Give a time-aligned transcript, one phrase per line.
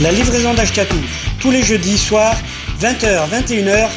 [0.00, 0.96] La livraison d'Ashkatou,
[1.40, 2.36] tous les jeudis soirs,
[2.80, 3.88] 20h, 21h,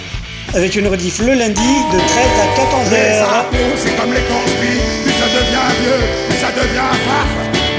[0.55, 3.23] avec une rediff le lundi de 13 à Les 14h.
[3.23, 7.29] impôts, c'est comme les conspires, plus ça devient vieux, plus ça devient farf.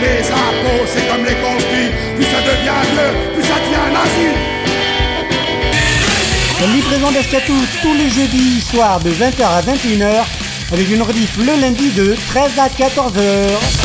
[0.01, 4.29] Les impôts, c'est comme les conspires, plus ça devient vieux, plus ça devient nazi.
[6.61, 10.25] La livraison d'Ashkatou, tous les jeudis soirs de 20h à 21h,
[10.73, 13.82] avec une rediff le lundi de 13 à 14h.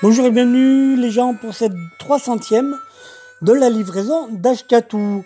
[0.00, 2.72] Bonjour et bienvenue les gens pour cette 300e
[3.42, 5.24] de la livraison d'Ashkatou.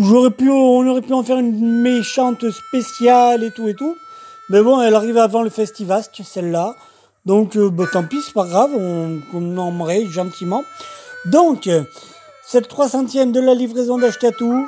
[0.00, 3.94] J'aurais pu, on aurait pu en faire une méchante spéciale et tout et tout.
[4.48, 6.74] Mais bon, elle arrive avant le festivasque, celle-là.
[7.26, 10.64] Donc, euh, bah, tant pis, c'est pas grave, on, on en gentiment.
[11.26, 11.68] Donc,
[12.46, 14.66] cette 300e de la livraison d'Ashkatou,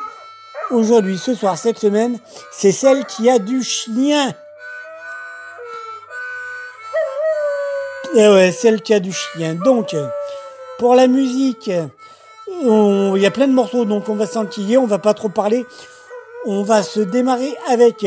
[0.70, 2.18] aujourd'hui, ce soir, cette semaine,
[2.52, 4.32] c'est celle qui a du chien.
[8.14, 9.54] Et ouais, celle qui a du chien.
[9.54, 9.94] Donc,
[10.78, 11.70] pour la musique,
[12.48, 15.64] il y a plein de morceaux, donc on va s'enquiller, on va pas trop parler.
[16.46, 18.06] On va se démarrer avec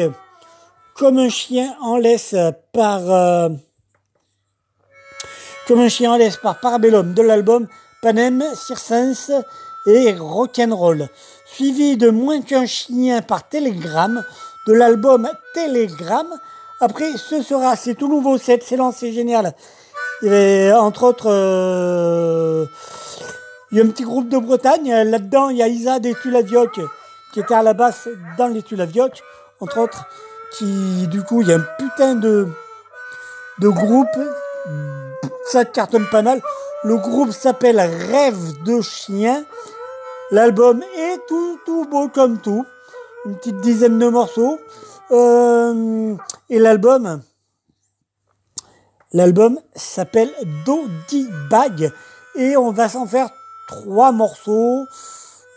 [0.95, 2.35] Comme un chien en laisse
[2.71, 3.49] par euh,
[5.67, 7.67] Comme un chien en laisse par Parabellum de l'album
[8.01, 9.31] Panem, Circense
[9.85, 11.07] et Rock'n'Roll.
[11.45, 14.23] Suivi de Moins qu'un chien par Telegram
[14.67, 16.27] de l'album Telegram.
[16.79, 19.53] Après, ce sera, c'est tout nouveau, c'est excellent, c'est génial.
[20.23, 22.65] Et entre autres, euh,
[23.71, 24.91] il y a un petit groupe de Bretagne.
[24.91, 26.79] Là-dedans, il y a Isa des Tulavioc
[27.33, 29.21] qui était à la basse dans les Tulavioc,
[29.59, 30.05] entre autres.
[30.57, 32.47] Qui, du coup, il y a un putain de,
[33.59, 34.07] de groupe.
[35.45, 36.41] Ça cartonne pas mal.
[36.83, 39.43] Le groupe s'appelle Rêve de chien.
[40.31, 42.65] L'album est tout, tout beau comme tout.
[43.25, 44.59] Une petite dizaine de morceaux.
[45.11, 46.15] Euh,
[46.49, 47.21] et l'album,
[49.13, 50.31] L'album s'appelle
[50.65, 51.91] Doggy Bag
[52.35, 53.29] et on va s'en faire
[53.67, 54.85] trois morceaux.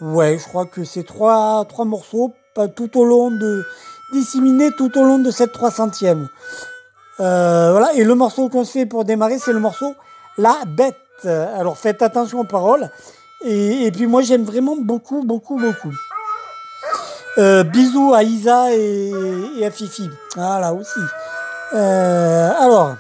[0.01, 3.65] Ouais, je crois que c'est trois, trois morceaux, pas tout au long de,
[4.13, 6.27] disséminés tout au long de cette 300e.
[7.21, 9.95] Euh, voilà, et le morceau qu'on se fait pour démarrer, c'est le morceau
[10.39, 10.97] La Bête.
[11.25, 12.91] Alors faites attention aux paroles.
[13.47, 15.93] Et, puis moi j'aime vraiment beaucoup, beaucoup, beaucoup.
[17.37, 20.09] Euh, bisous à Isa et, à Fifi.
[20.35, 21.01] Voilà aussi.
[21.75, 22.95] Euh, alors,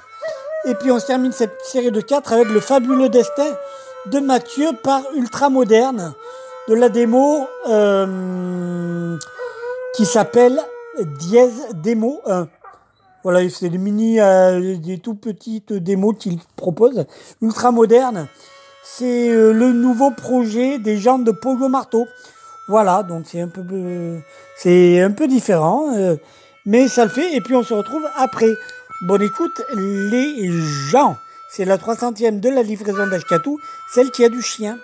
[0.64, 3.46] et puis on se termine cette série de 4 avec le fabuleux destin
[4.06, 6.12] de Mathieu par Ultramoderne
[6.68, 9.16] de la démo euh,
[9.94, 10.60] qui s'appelle
[10.98, 12.48] Dièse Démo 1.
[13.24, 17.06] Voilà, c'est des mini, euh, des tout petites démos qu'il propose.
[17.40, 18.28] Ultramoderne,
[18.84, 22.06] c'est euh, le nouveau projet des gens de Pogo Marteau.
[22.68, 24.18] Voilà, donc c'est un peu, euh,
[24.58, 25.90] c'est un peu différent,
[26.66, 27.34] mais ça le fait.
[27.34, 28.52] Et puis on se retrouve après.
[29.06, 30.50] Bonne écoute, les
[30.90, 31.16] gens.
[31.48, 33.58] C'est la 300e de la livraison d'Ashkatou,
[33.94, 34.78] celle qui a du chien.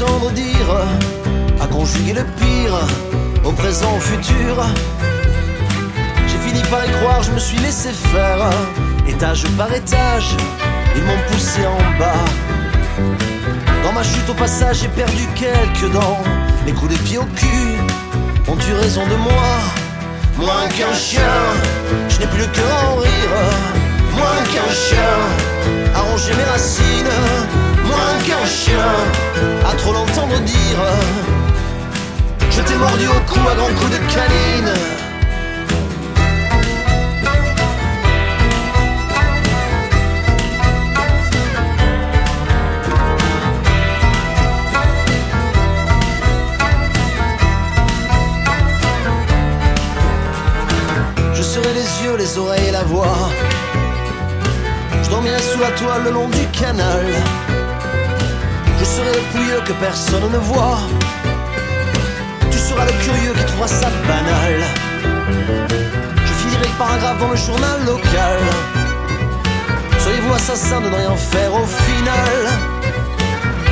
[0.00, 0.70] L'entendre dire,
[1.60, 2.74] à conjuguer le pire
[3.44, 4.64] au présent, au futur,
[6.26, 8.50] j'ai fini par y croire, je me suis laissé faire,
[9.06, 10.36] étage par étage,
[10.96, 12.24] ils m'ont poussé en bas.
[13.84, 16.18] Dans ma chute au passage, j'ai perdu quelques dents.
[16.66, 17.76] Les coups de pied au cul
[18.48, 19.48] ont eu raison de moi.
[20.36, 21.36] Moins qu'un chien,
[22.08, 23.36] je n'ai plus le cœur en rire.
[24.14, 25.14] Moins qu'un chien,
[25.94, 27.65] à mes racines.
[28.26, 28.76] Qu'un chien,
[29.64, 30.82] à trop l'entendre dire.
[32.50, 34.72] Je t'ai mordu au cou à grands coups de canine.
[51.32, 53.30] Je serai les yeux, les oreilles et la voix.
[55.04, 57.04] Je dormirai sous la toile le long du canal.
[58.96, 60.78] Je serai le pouilleux que personne ne voit.
[62.50, 64.64] Tu seras le curieux qui trouvera ça banal.
[66.24, 68.40] Je finirai le paragraphe dans le journal local.
[69.98, 72.38] Soyez-vous assassins de ne rien faire au final?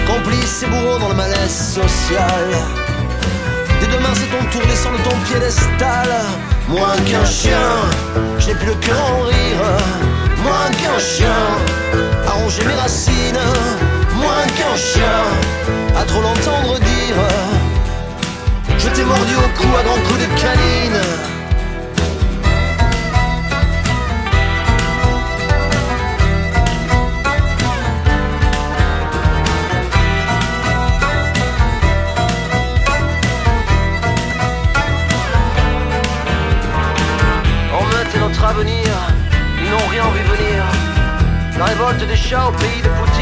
[0.07, 2.47] Complices et bourreaux dans le malaise social.
[3.81, 6.11] Dès demain c'est ton tour, descends de ton piédestal
[6.69, 7.71] Moins qu'un chien,
[8.39, 9.65] je n'ai plus le cœur en rire
[10.43, 11.43] Moins qu'un chien,
[12.27, 13.94] à mes racines
[14.25, 15.21] Moins qu'un chien,
[15.97, 17.19] à trop l'entendre dire
[18.79, 21.03] Je t'ai mordu au cou à grands coups de canine.
[38.21, 38.89] Notre avenir,
[39.63, 40.65] ils n'ont rien vu venir.
[41.59, 43.14] La révolte des chats au pays de Poutine,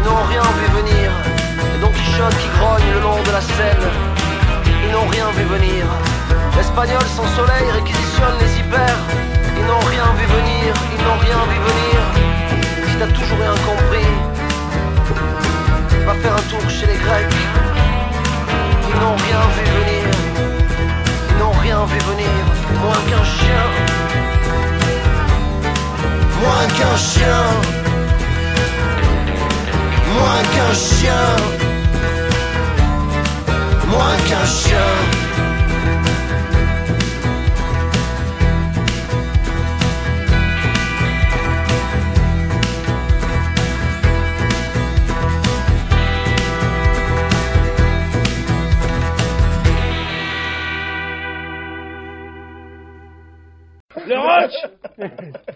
[0.00, 1.10] ils n'ont rien vu venir.
[1.74, 3.86] Et Don Quichotte qui grogne le long de la Seine,
[4.84, 5.84] ils n'ont rien vu venir.
[6.56, 8.94] L'espagnol sans soleil réquisitionne les hyper,
[9.56, 11.98] ils n'ont rien vu venir, ils n'ont rien vu venir.
[12.88, 14.10] Si t'as toujours rien compris,
[16.06, 17.36] va faire un tour chez les Grecs,
[18.88, 20.04] ils n'ont rien vu venir.
[21.30, 22.40] Ils n'ont rien vu venir,
[22.82, 23.64] moins qu'un chien.
[26.40, 27.80] Moins qu'un chien.
[30.14, 31.36] Moins qu'un chien.
[33.88, 35.19] Moins qu'un chien.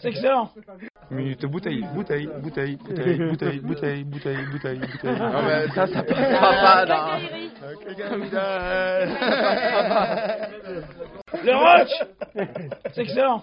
[0.05, 0.51] Excellent
[1.11, 5.19] Minute bouteille, bouteille, bouteille, bouteille, bouteille, bouteille, bouteille, bouteille, bouteille.
[5.19, 7.19] Non mais ça, ça passera pas dans...
[11.45, 11.89] Le rock
[12.95, 13.43] C'est excellent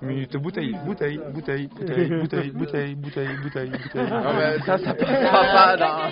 [0.00, 4.10] Minute bouteille, bouteille, bouteille, bouteille, bouteille, bouteille, bouteille, bouteille, bouteille.
[4.10, 6.10] Non mais ça, ça passera pas dans...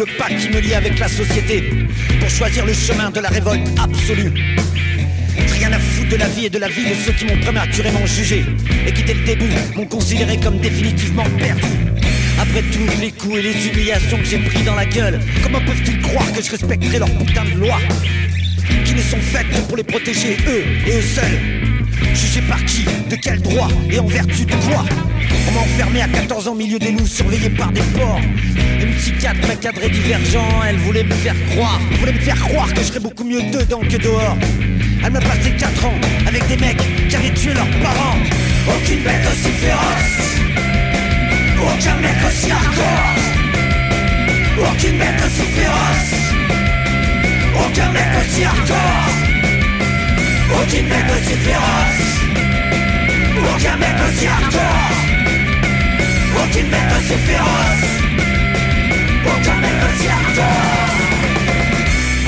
[0.00, 1.62] le pacte qui me lie avec la société
[2.20, 4.32] pour choisir le chemin de la révolte absolue.
[5.36, 8.06] Rien à foutre de la vie et de la vie de ceux qui m'ont prématurément
[8.06, 8.42] jugé
[8.86, 11.68] et qui, dès le début, m'ont considéré comme définitivement perdu.
[12.40, 16.00] Après tous les coups et les humiliations que j'ai pris dans la gueule, comment peuvent-ils
[16.00, 17.78] croire que je respecterai leur putain de loi?
[19.00, 21.38] Ne sont faites pour les protéger, eux et eux seuls
[22.14, 24.84] Jugés par qui De quel droit Et en vertu de quoi
[25.48, 28.20] On enfermé à 14 ans au milieu des loups, surveillé par des porcs.
[28.80, 32.80] Une psychiatre m'a cadré divergent, elle voulait me faire croire, voulait me faire croire que
[32.80, 34.36] je serais beaucoup mieux dedans que dehors.
[35.04, 38.18] Elle m'a passé 4 ans avec des mecs qui avaient tué leurs parents.
[38.68, 40.20] Aucune bête aussi féroce,
[41.58, 43.30] aucun mec aussi hardcore.
[44.72, 46.39] Aucune bête aussi féroce,
[47.66, 49.10] aucun mec aussi hardcore.
[50.62, 52.04] Aucune bête aussi féroce,
[53.54, 54.90] aucun mec aussi hardcore.
[56.42, 57.86] Aucune bête aussi féroce,
[59.26, 60.90] aucun mec aussi hardcore.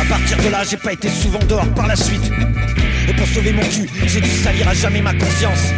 [0.01, 2.31] À partir de là, j'ai pas été souvent dehors par la suite.
[3.09, 5.73] Et pour sauver mon cul, j'ai dû salir à jamais ma conscience.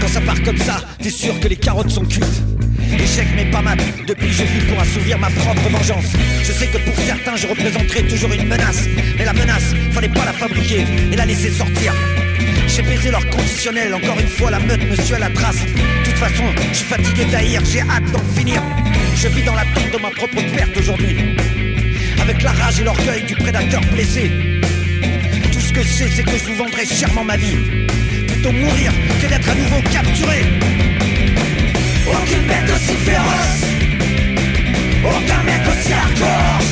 [0.00, 2.47] Quand ça part comme ça, t'es sûr que les carottes sont cuites.
[2.92, 6.12] Échec mais pas mat, depuis je vis pour assouvir ma propre vengeance.
[6.42, 8.84] Je sais que pour certains je représenterai toujours une menace.
[9.16, 11.92] Mais la menace, fallait pas la fabriquer et la laisser sortir.
[12.66, 15.56] J'ai baisé leur conditionnel, encore une fois la meute me suit à la trace.
[15.56, 18.62] De toute façon, je suis fatigué d'haïr, j'ai hâte d'en finir.
[19.16, 21.16] Je vis dans l'attente de ma propre perte aujourd'hui.
[22.20, 24.30] Avec la rage et l'orgueil du prédateur blessé.
[25.52, 27.56] Tout ce que je sais, c'est que je vous vendrai chèrement ma vie.
[28.28, 30.44] Plutôt mourir que d'être à nouveau capturé.
[32.12, 33.62] Aucune bête aussi féroce.
[35.04, 36.62] Aucun mec aussi hardcore.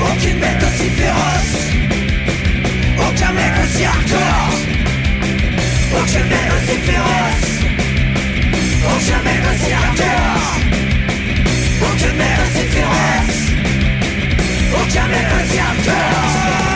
[0.00, 1.56] Aucune bête aussi féroce.
[2.98, 4.52] Aucun mec aussi hardcore.
[5.98, 7.48] Aucun mec aussi féroce.
[8.92, 10.56] Aucun mec aussi hardcore.
[11.82, 13.40] Aucun mec aussi féroce.
[14.74, 16.75] Aucun mec aussi hardcore.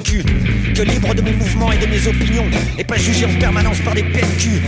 [0.00, 2.46] Que libre de mes mouvements et de mes opinions,
[2.78, 4.60] et pas jugé en permanence par des PNQ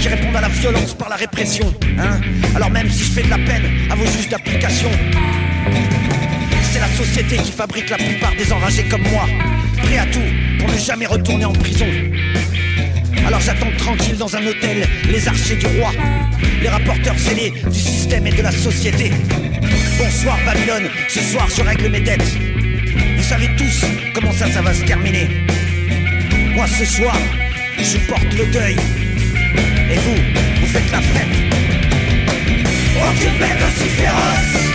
[0.00, 1.74] qui répondent à la violence par la répression.
[1.98, 2.20] Hein
[2.54, 4.90] Alors même si je fais de la peine à vos juges d'application,
[6.72, 9.26] c'est la société qui fabrique la plupart des enragés comme moi,
[9.82, 10.20] prêts à tout
[10.58, 11.86] pour ne jamais retourner en prison.
[13.26, 15.90] Alors j'attends tranquille dans un hôtel les archers du roi,
[16.62, 19.12] les rapporteurs zélés du système et de la société.
[19.98, 22.49] Bonsoir Babylone, ce soir je règle mes dettes.
[23.16, 25.28] Vous savez tous comment ça, ça va se terminer.
[26.54, 27.16] Moi ce soir,
[27.78, 28.76] je porte le deuil.
[29.90, 30.16] Et vous,
[30.60, 31.36] vous faites la fête.
[32.96, 34.70] Aucune bête aussi féroce.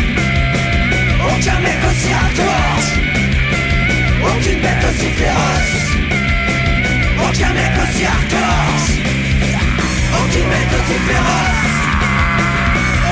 [1.27, 2.81] Aucun mec aussi hardcore.
[4.29, 5.95] Aucune bête aussi féroce.
[7.27, 8.95] Aucun mec aussi hardcore.
[10.17, 11.65] Aucune bête aussi féroce.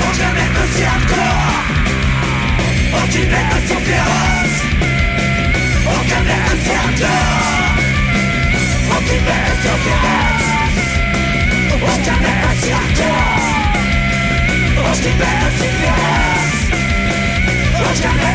[0.02, 1.64] Aucun mec aussi hardcore.
[3.02, 4.63] Aucune bête aussi féroce.
[11.84, 13.44] Aucun mec aussi hardcore.
[14.90, 16.60] Aucune bête aussi féroce.
[17.80, 18.34] Aucun mec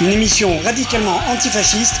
[0.00, 2.00] Une émission radicalement antifasciste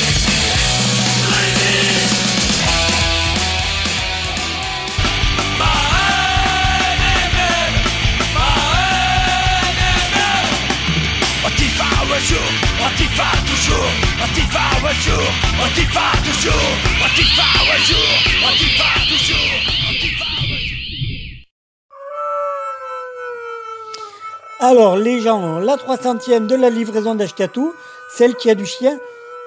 [24.59, 27.73] Alors, les gens, la 300e de la livraison d'Ashkatou,
[28.15, 28.99] celle qui a du chien,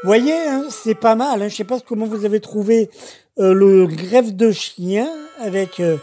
[0.03, 1.43] voyez, hein, c'est pas mal.
[1.43, 2.91] Hein, je sais pas comment vous avez trouvé
[3.39, 5.09] euh, le greffe de chien
[5.41, 5.97] avec euh,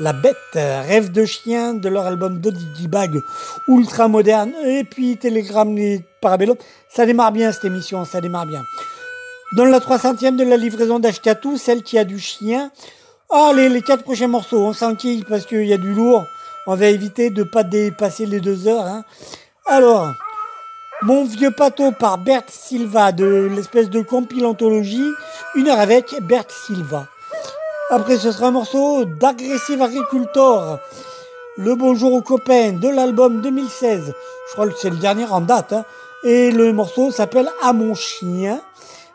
[0.00, 3.20] La Bête, Rêve de chien de leur album Dodgy Bag,
[3.66, 6.56] ultra moderne, et puis Télégramme et Parabellum.
[6.88, 8.62] Ça démarre bien cette émission, ça démarre bien.
[9.56, 12.70] Dans la 300e de la livraison d'Ashkatou, celle qui a du chien.
[13.30, 16.24] Allez, les quatre prochains morceaux, on s'enquille parce qu'il y a du lourd.
[16.66, 18.86] On va éviter de pas dépasser les deux heures.
[18.86, 19.04] Hein.
[19.66, 20.12] Alors,
[21.02, 25.12] Mon vieux pâteau par Bert Silva de l'espèce de compilantologie,
[25.54, 27.06] une heure avec Bert Silva.
[27.90, 30.78] Après, ce sera un morceau d'Aggressive Agricultor.
[31.56, 34.12] Le bonjour aux copains de l'album 2016.
[34.48, 35.72] Je crois que c'est le dernier en date.
[35.72, 35.86] Hein.
[36.22, 38.60] Et le morceau s'appelle À mon chien.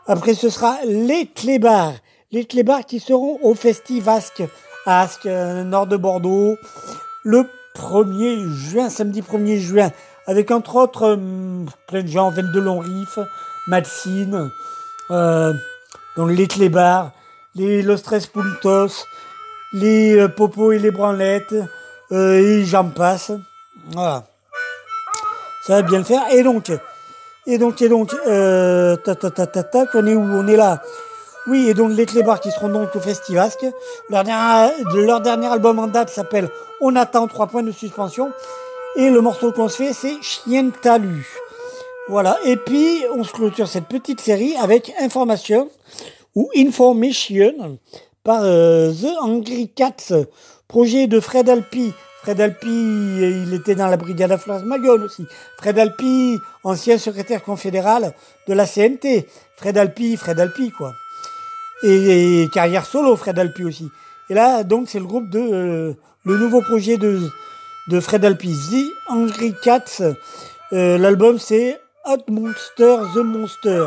[0.08, 1.94] Après, ce sera Les Clébards.
[2.32, 4.42] Les Clébards qui seront au Festivasque
[4.86, 6.56] à Asque, euh, nord de Bordeaux,
[7.22, 9.92] le 1er juin, samedi 1er juin,
[10.26, 13.20] avec entre autres euh, plein de gens, 22 longs riffs,
[13.68, 14.50] Malcine,
[15.12, 15.54] euh,
[16.16, 17.12] donc les Clébards,
[17.54, 19.06] les Los Tres Puntos,
[19.72, 21.54] les euh, Popos et les Branlettes,
[22.12, 23.32] euh, et j'en passe.
[23.92, 24.24] Voilà.
[25.66, 26.22] Ça va bien le faire.
[26.32, 26.70] Et donc,
[27.46, 30.22] et donc, et donc, euh, ta, ta, ta, ta, ta, on est où?
[30.22, 30.82] On est là.
[31.46, 33.66] Oui, et donc les Clébards qui seront donc au Festivasque.
[34.08, 36.48] Leur dernier, leur dernier album en date s'appelle
[36.80, 38.32] On attend trois points de suspension.
[38.96, 41.28] Et le morceau qu'on se fait, c'est Chien de talus.
[42.08, 42.38] Voilà.
[42.44, 45.68] Et puis, on se clôture cette petite série avec Information
[46.34, 47.78] ou Information
[48.22, 50.12] par euh, The Angry Cats,
[50.66, 51.92] projet de Fred Alpi.
[52.22, 55.26] Fred Alpi, il était dans la brigade à Flores Magone aussi.
[55.58, 58.14] Fred Alpi, ancien secrétaire confédéral
[58.48, 59.28] de la CNT.
[59.56, 60.94] Fred Alpi, Fred Alpi, quoi.
[61.82, 63.90] Et, carrière solo, Fred Alpi aussi.
[64.30, 65.92] Et là, donc, c'est le groupe de euh,
[66.24, 67.20] le nouveau projet de,
[67.88, 70.00] de Fred Alpi, The Angry Cats.
[70.72, 73.86] Euh, L'album, c'est Hot Monster, The Monster.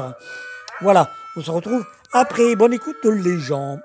[0.81, 2.55] Voilà, on se retrouve après.
[2.55, 3.79] Bonne écoute, les gens.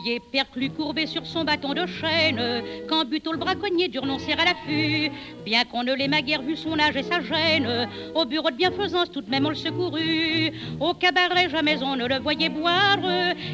[0.00, 2.40] Rouillé, perclus, courbé sur son bâton de chêne,
[2.88, 5.10] quand Buteau le braconnier dure non à l'affût,
[5.44, 9.10] bien qu'on ne l'ait guère vu son âge et sa gêne, au bureau de bienfaisance
[9.10, 12.98] tout de même on le secourut, au cabaret jamais on ne le voyait boire,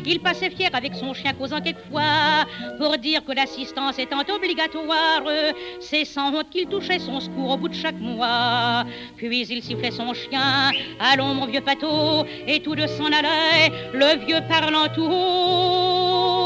[0.04, 2.46] il passait fier avec son chien causant quelquefois,
[2.78, 5.24] pour dire que l'assistance étant obligatoire,
[5.80, 8.84] c'est sans honte qu'il touchait son secours au bout de chaque mois,
[9.16, 14.24] puis il sifflait son chien, allons mon vieux pâteau, et tous deux s'en allaient, le
[14.24, 16.45] vieux parlant tout haut.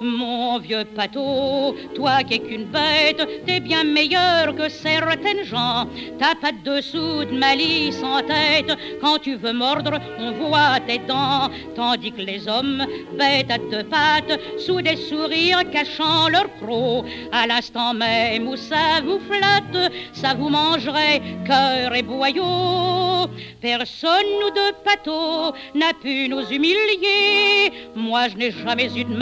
[0.00, 5.86] Mon vieux pâteau, toi qui es qu'une bête, t'es bien meilleur que certaines gens.
[6.18, 8.76] T'as pas de dessous de malice en tête.
[9.00, 11.48] Quand tu veux mordre, on voit tes dents.
[11.76, 12.84] Tandis que les hommes,
[13.16, 19.00] bêtes à deux pattes, sous des sourires cachant leurs crocs, à l'instant même où ça
[19.04, 23.28] vous flatte, ça vous mangerait cœur et boyau.
[23.60, 27.72] Personne, nous deux pâteaux, n'a pu nous humilier.
[27.94, 29.14] Moi, je n'ai jamais eu de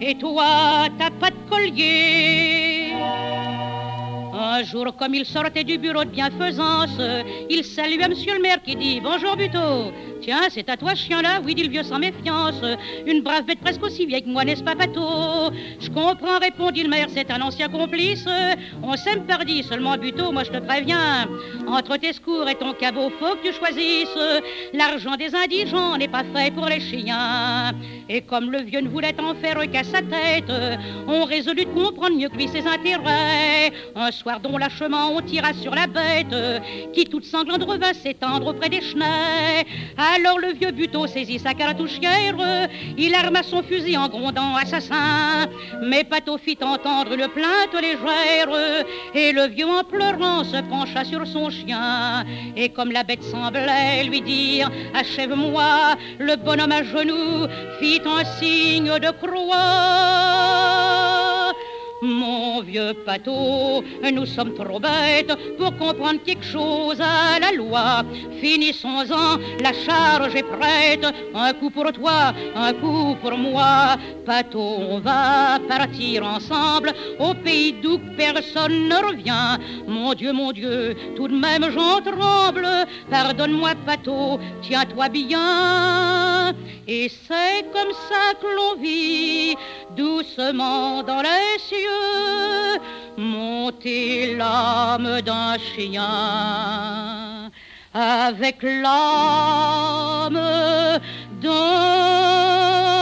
[0.00, 2.92] et toi, t'as pas de collier.
[4.34, 6.98] Un jour, comme il sortait du bureau de bienfaisance,
[7.50, 9.92] il salua monsieur le maire qui dit Bonjour Buteau.
[10.22, 12.62] Tiens, c'est à toi, chien-là Oui, dit le vieux sans méfiance.
[13.06, 15.52] Une brave bête presque aussi vieille que moi, n'est-ce pas, Pato?
[15.80, 18.24] Je comprends, répondit le maire, c'est un ancien complice.
[18.82, 21.28] On s'aime pardi, seulement Buteau, moi je te préviens.
[21.66, 24.16] Entre tes secours et ton cabot, faut que tu choisisses.
[24.72, 27.72] L'argent des indigents n'est pas fait pour les chiens.
[28.08, 30.50] Et comme le vieux ne voulait en faire qu'à sa tête,
[31.06, 33.72] on résolut de comprendre mieux que lui ses intérêts.
[34.22, 36.34] Soir, dont lâchement, on tira sur la bête,
[36.92, 39.66] qui toute sanglante revint s'étendre auprès des chenets.
[39.96, 42.36] Alors le vieux buteau saisit sa cartouchière,
[42.96, 45.46] il arma son fusil en grondant assassin.
[45.82, 51.26] Mais Pato fit entendre une plainte légère, et le vieux en pleurant se pencha sur
[51.26, 52.24] son chien.
[52.56, 57.46] Et comme la bête semblait lui dire Achève-moi, le bonhomme à genoux
[57.80, 61.11] fit un signe de croix.
[62.02, 68.02] Mon vieux pâteau, nous sommes trop bêtes pour comprendre quelque chose à la loi.
[68.40, 71.06] Finissons-en, la charge est prête.
[71.32, 73.94] Un coup pour toi, un coup pour moi.
[74.26, 79.62] Pâteau, on va partir ensemble au pays d'où personne ne revient.
[79.86, 82.66] Mon Dieu, mon Dieu, tout de même j'en tremble.
[83.10, 86.52] Pardonne-moi, Pâteau, tiens-toi bien.
[86.88, 89.54] Et c'est comme ça que l'on vit
[89.96, 92.78] doucement dans les cieux
[93.16, 97.50] monter l'âme d'un chien.
[97.94, 100.40] Avec l'âme
[101.42, 103.01] d'un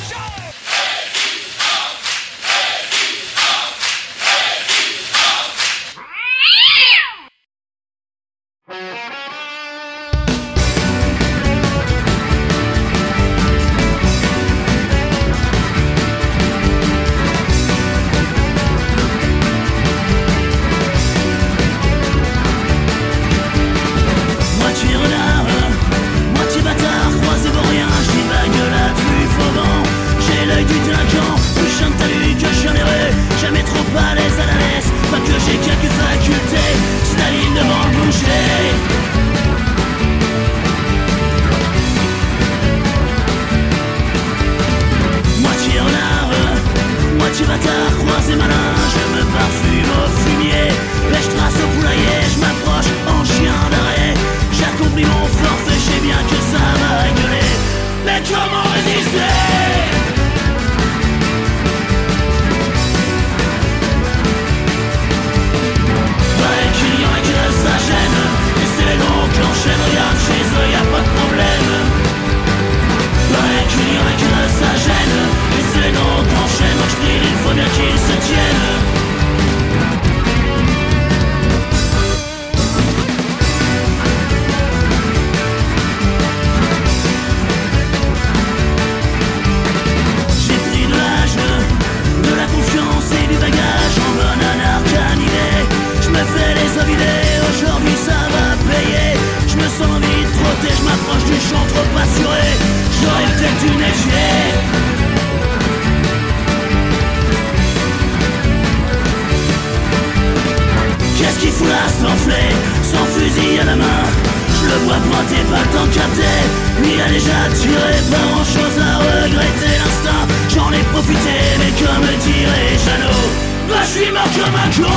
[113.73, 116.35] Je le vois pointer, pas le temps de capter
[116.83, 119.75] Il a déjà tiré, pas grand chose à regretter.
[119.79, 123.29] L'instinct J'en ai profité, mais comme dirait Jeannot?
[123.69, 124.91] Bah je suis mort comme un con.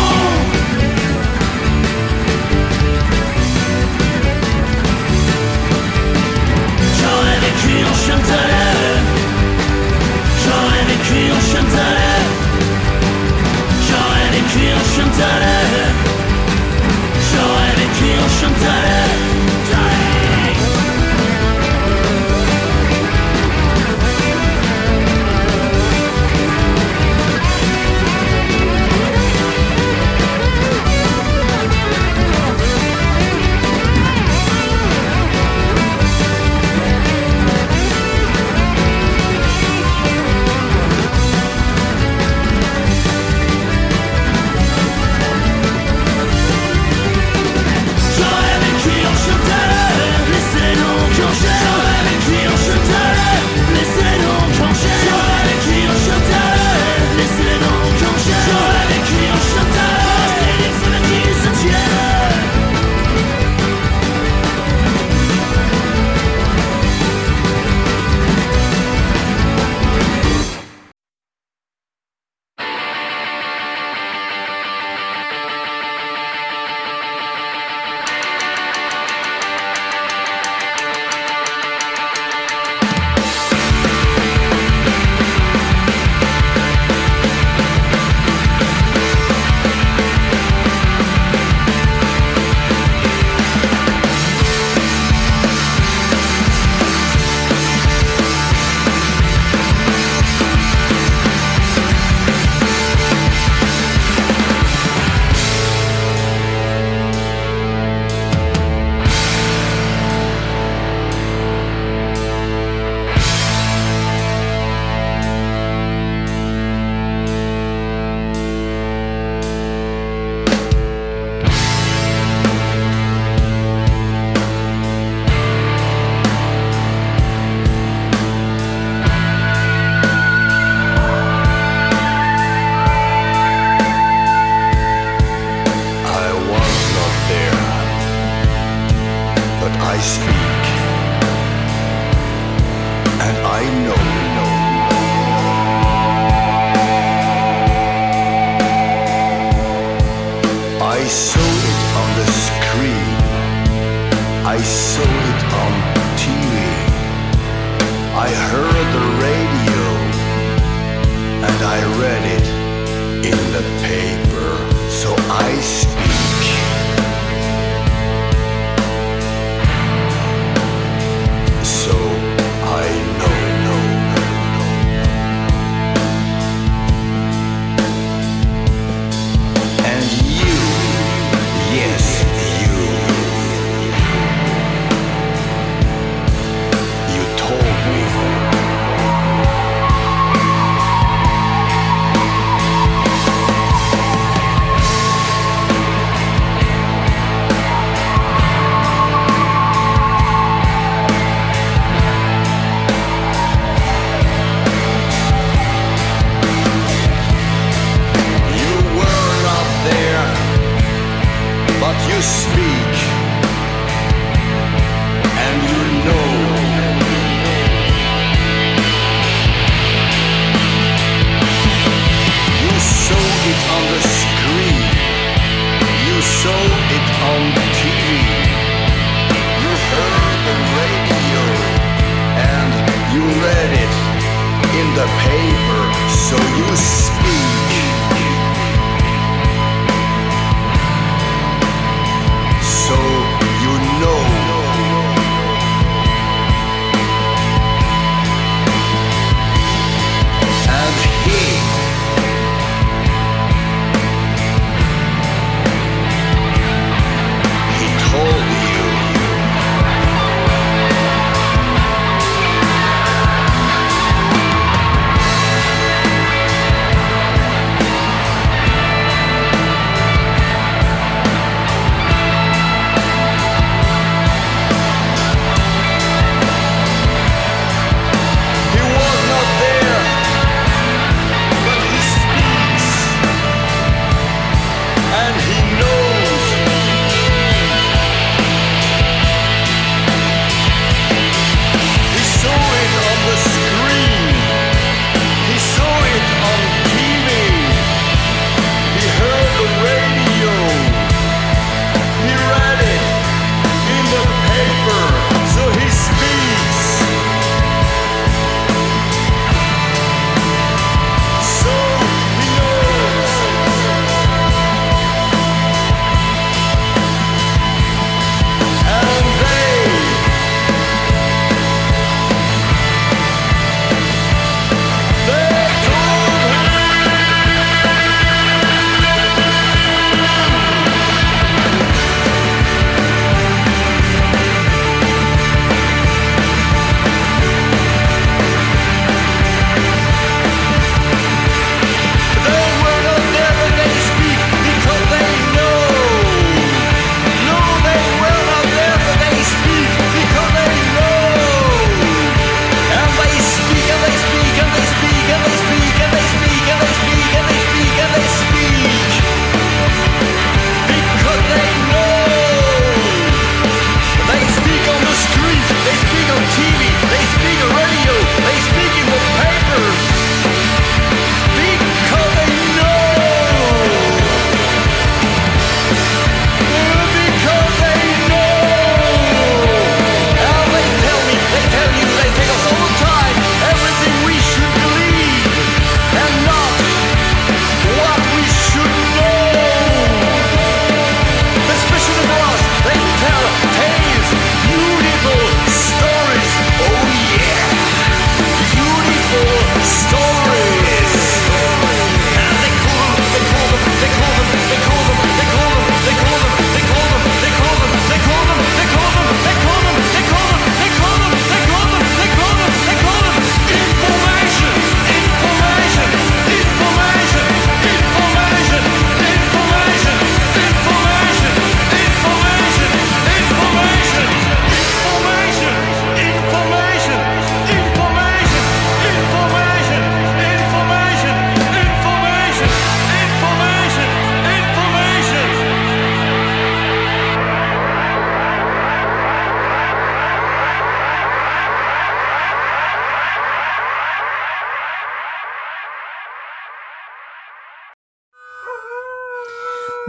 [6.98, 8.40] J'aurais vécu en chien de
[10.42, 11.86] J'aurais vécu en chien de
[13.86, 15.22] J'aurais vécu en chien de
[17.30, 17.73] J'aurais
[18.04, 19.53] vécu en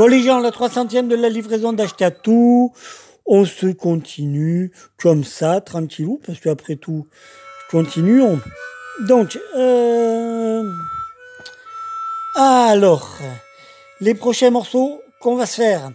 [0.05, 1.75] Bon les gens, la 300e de la livraison
[2.21, 2.71] tout.
[3.25, 7.07] On se continue comme ça, tranquillou, parce qu'après tout,
[7.71, 8.39] continuons.
[9.07, 10.61] Donc, euh,
[12.35, 13.17] Alors,
[13.99, 15.89] les prochains morceaux qu'on va se faire.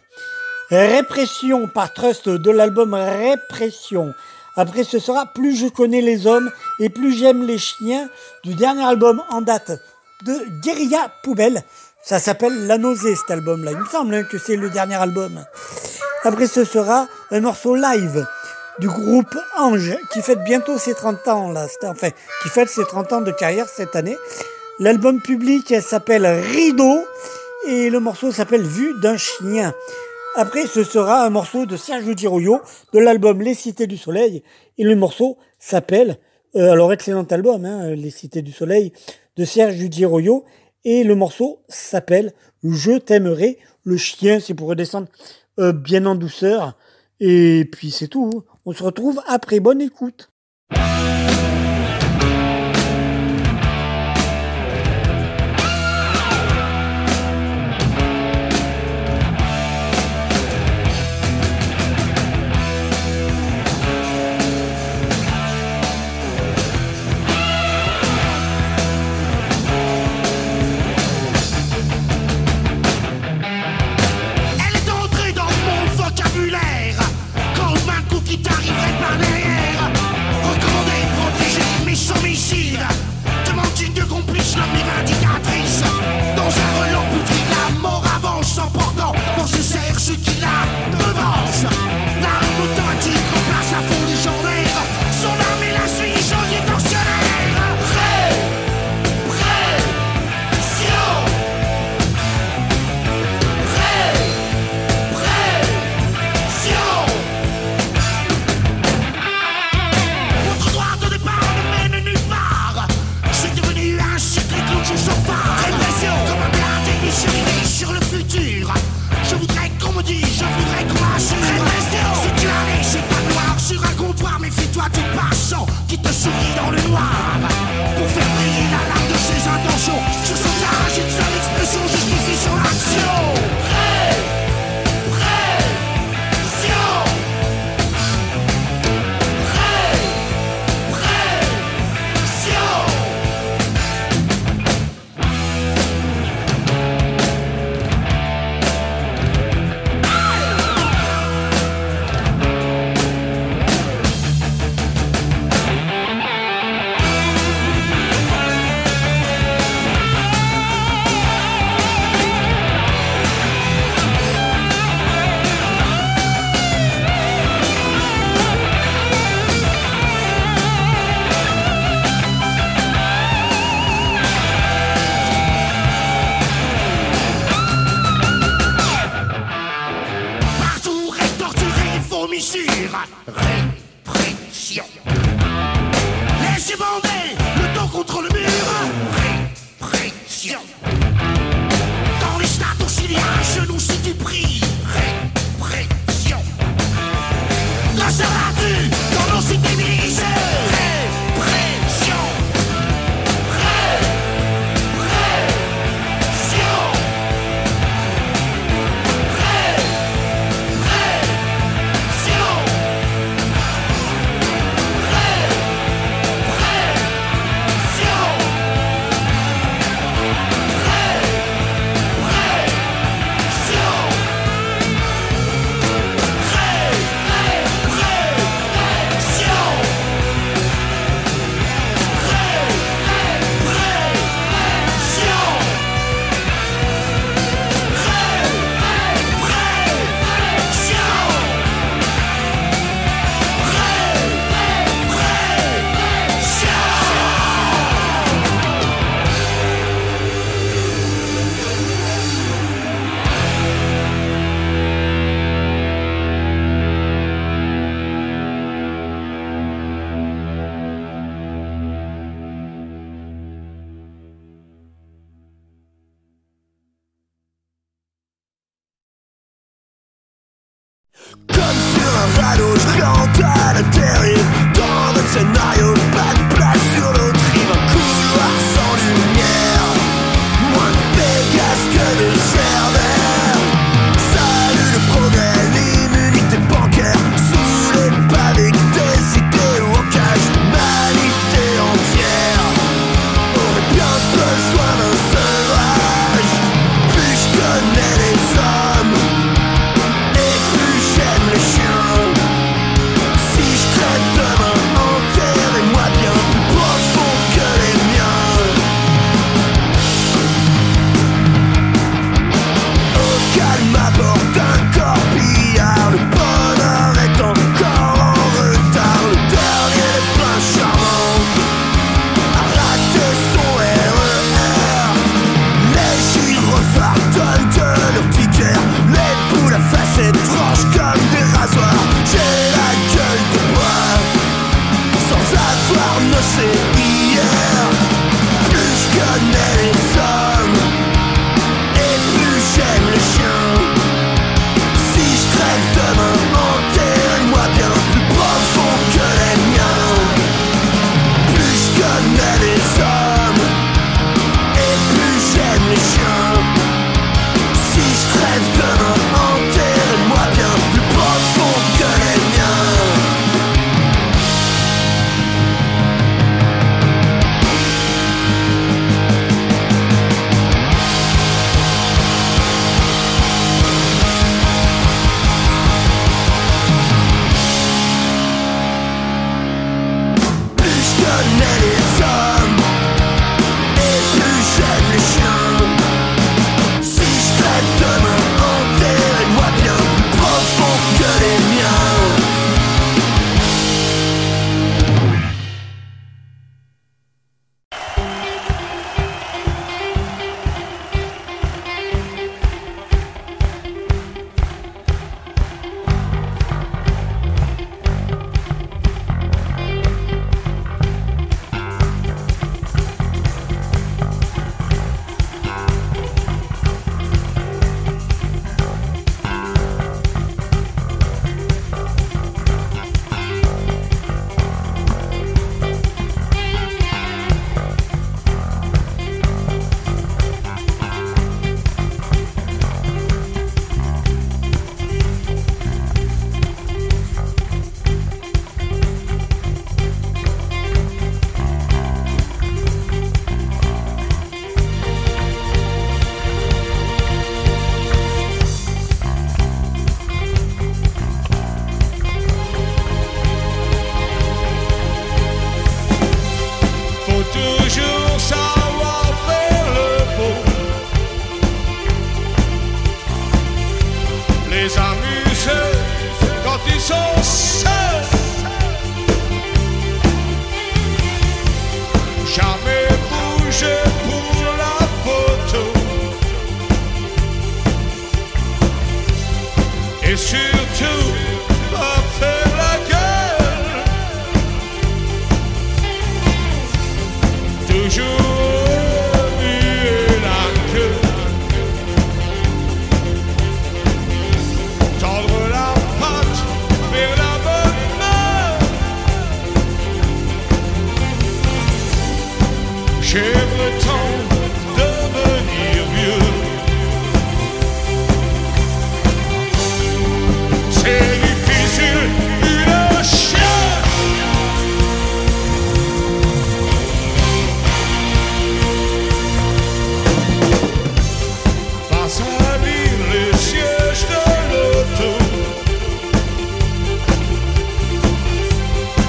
[0.71, 4.13] Répression par Trust de l'album Répression.
[4.57, 6.51] Après, ce sera Plus je connais les hommes
[6.81, 8.09] et plus j'aime les chiens
[8.43, 9.71] du dernier album en date
[10.27, 11.63] de Guérilla Poubelle.
[12.03, 13.72] Ça s'appelle La Nausée, cet album-là.
[13.72, 15.44] Il me semble hein, que c'est le dernier album.
[16.24, 18.26] Après, ce sera un morceau live
[18.78, 21.66] du groupe Ange qui fête bientôt ses 30 ans, là.
[21.84, 22.09] Enfin,
[22.42, 24.16] qui fête ses 30 ans de carrière cette année.
[24.78, 27.05] L'album public s'appelle Rideau
[27.68, 29.74] et le morceau s'appelle Vue d'un chien.
[30.36, 32.61] Après, ce sera un morceau de Sergio Giroyo
[32.94, 34.42] de l'album Les Cités du Soleil
[34.78, 36.18] et le morceau s'appelle,
[36.57, 38.92] euh, alors excellent album, hein, Les Cités du Soleil
[39.36, 40.44] de Sergio Giroyo
[40.85, 43.59] et le morceau s'appelle Je t'aimerai.
[43.85, 45.09] Le chien, c'est pour redescendre
[45.59, 46.76] euh, bien en douceur.
[47.20, 48.45] Et puis c'est tout.
[48.64, 49.61] On se retrouve après.
[49.61, 50.31] Bonne écoute.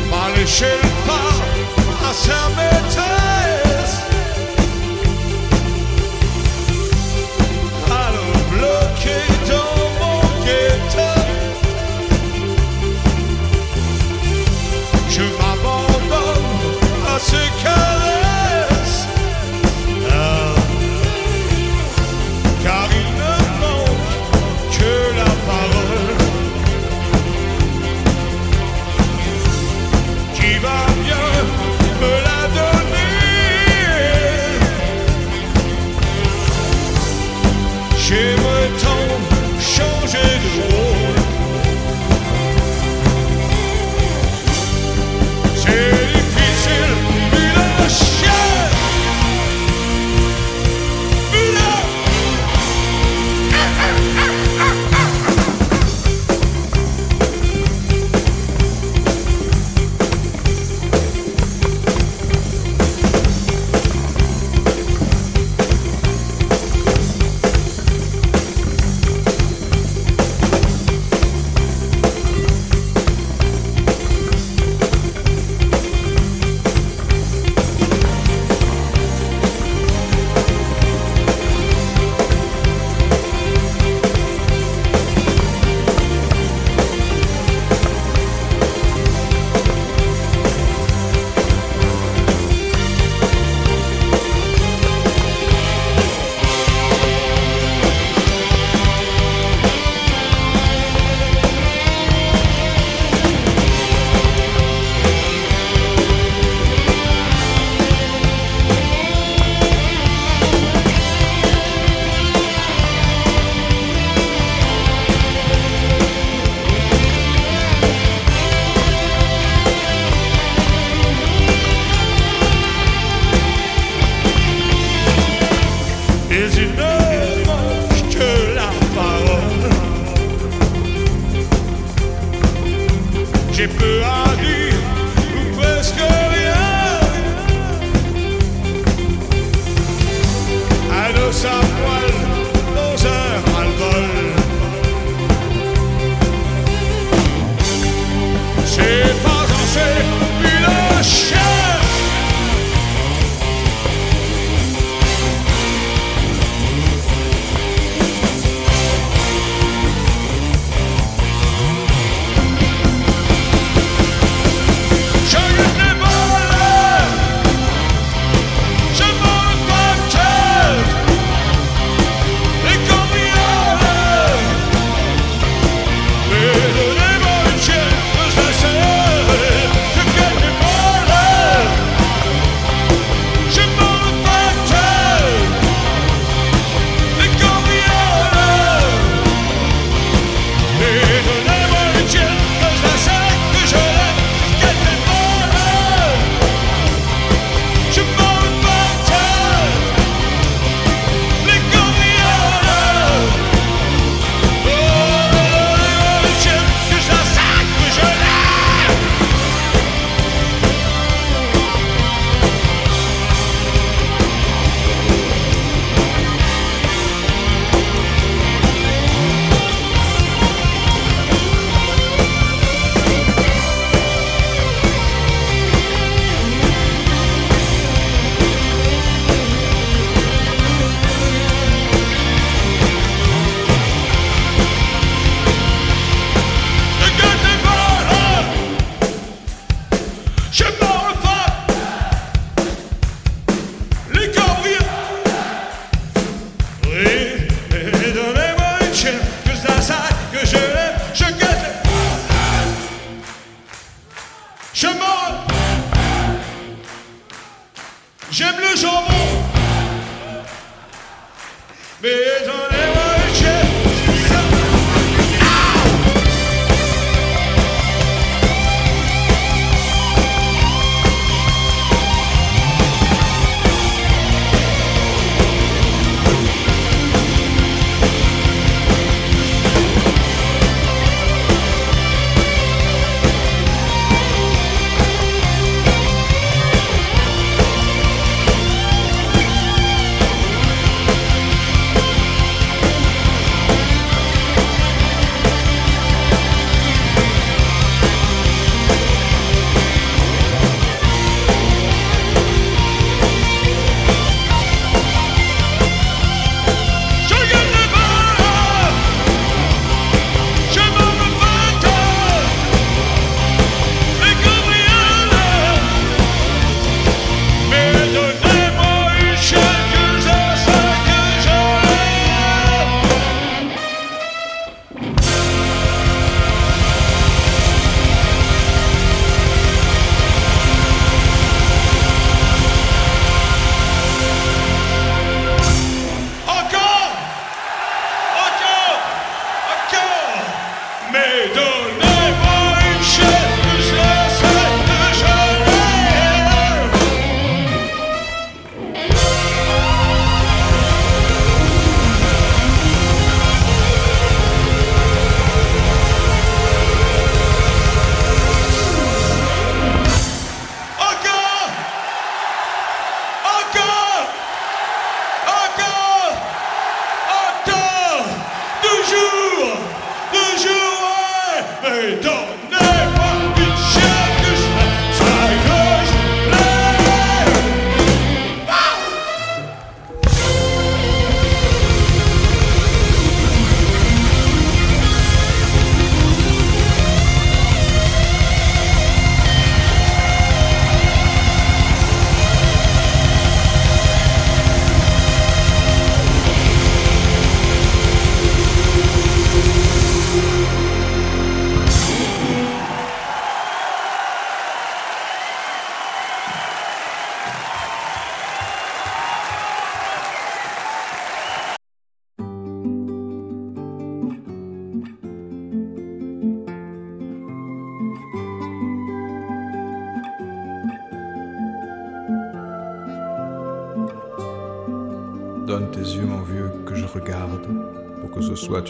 [0.10, 0.91] Pas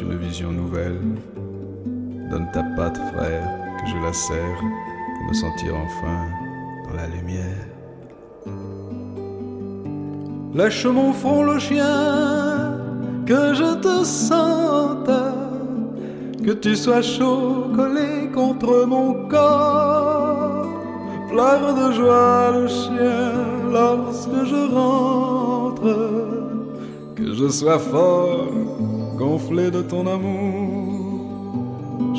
[0.01, 0.99] une vision nouvelle.
[2.29, 3.47] Donne ta patte, frère,
[3.79, 6.27] que je la serre, pour me sentir enfin
[6.87, 7.67] dans la lumière.
[10.53, 12.77] Lèche mon front le chien,
[13.25, 15.09] que je te sente,
[16.45, 20.67] que tu sois chaud collé contre mon corps.
[21.29, 23.31] Pleure de joie le chien
[23.71, 25.95] lorsque je rentre,
[27.15, 28.70] que je sois fort
[29.21, 30.95] gonflé de ton amour.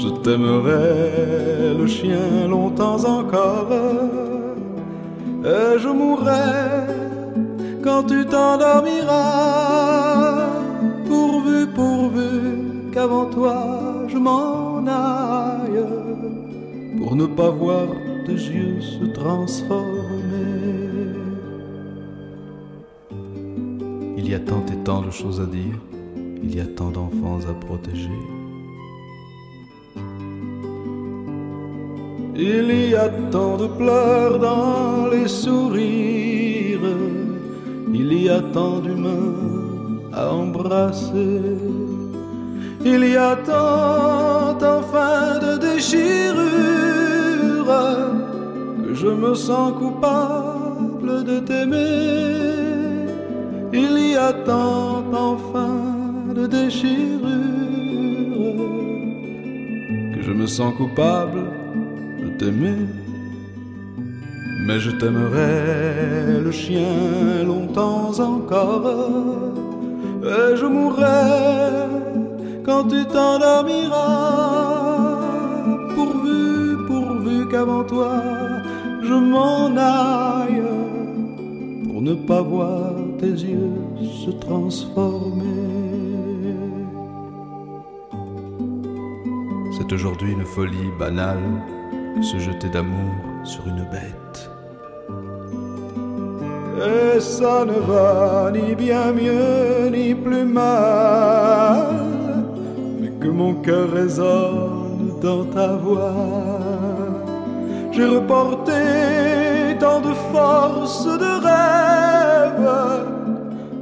[0.00, 3.72] Je t'aimerai le chien longtemps encore,
[5.54, 6.50] et je mourrai
[7.82, 9.18] quand tu t'endormiras,
[11.08, 12.30] pourvu, pourvu
[12.92, 13.58] qu'avant toi
[14.12, 15.84] je m'en aille,
[16.98, 17.86] pour ne pas voir
[18.26, 20.12] tes yeux se transformer.
[24.18, 25.78] Il y a tant et tant de choses à dire,
[26.42, 28.20] il y a tant d'enfants à protéger.
[32.34, 36.80] Il y a tant de pleurs dans les sourires,
[37.92, 41.40] il y a tant d'humains à embrasser.
[42.84, 46.42] Il y a tant enfin de déchirures
[48.84, 53.06] que je me sens coupable de t'aimer.
[53.72, 55.91] Il y a tant enfin
[56.32, 57.20] de déchirures
[60.14, 61.42] que je me sens coupable
[62.22, 62.86] de t'aimer.
[64.66, 68.90] Mais je t'aimerai le chien longtemps encore,
[70.22, 71.88] et je mourrai
[72.64, 75.18] quand tu t'endormiras,
[75.94, 78.22] pourvu, pourvu qu'avant toi
[79.02, 80.62] je m'en aille,
[81.84, 83.72] pour ne pas voir tes yeux
[84.24, 85.71] se transformer.
[89.92, 91.62] Aujourd'hui une folie banale
[92.22, 93.12] se jeter d'amour
[93.44, 94.50] sur une bête.
[96.78, 102.06] Et ça ne va ni bien mieux ni plus mal,
[103.00, 106.14] mais que mon cœur résonne dans ta voix.
[107.90, 112.70] J'ai reporté tant de force de rêve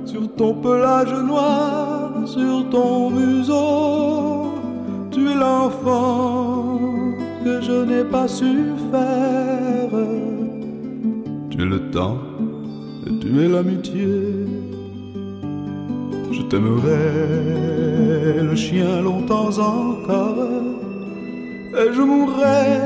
[0.07, 4.40] sur ton pelage noir, sur ton museau.
[5.21, 6.79] Tu es l'enfant
[7.45, 9.91] que je n'ai pas su faire.
[11.51, 12.17] Tu es le temps
[13.07, 14.09] et tu es l'amitié.
[16.33, 20.63] Je t'aimerai le chien longtemps encore
[21.81, 22.81] et je mourrai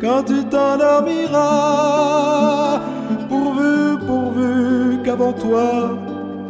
[0.00, 2.80] quand tu t'endormiras.
[3.28, 5.96] Pourvu, pourvu qu'avant toi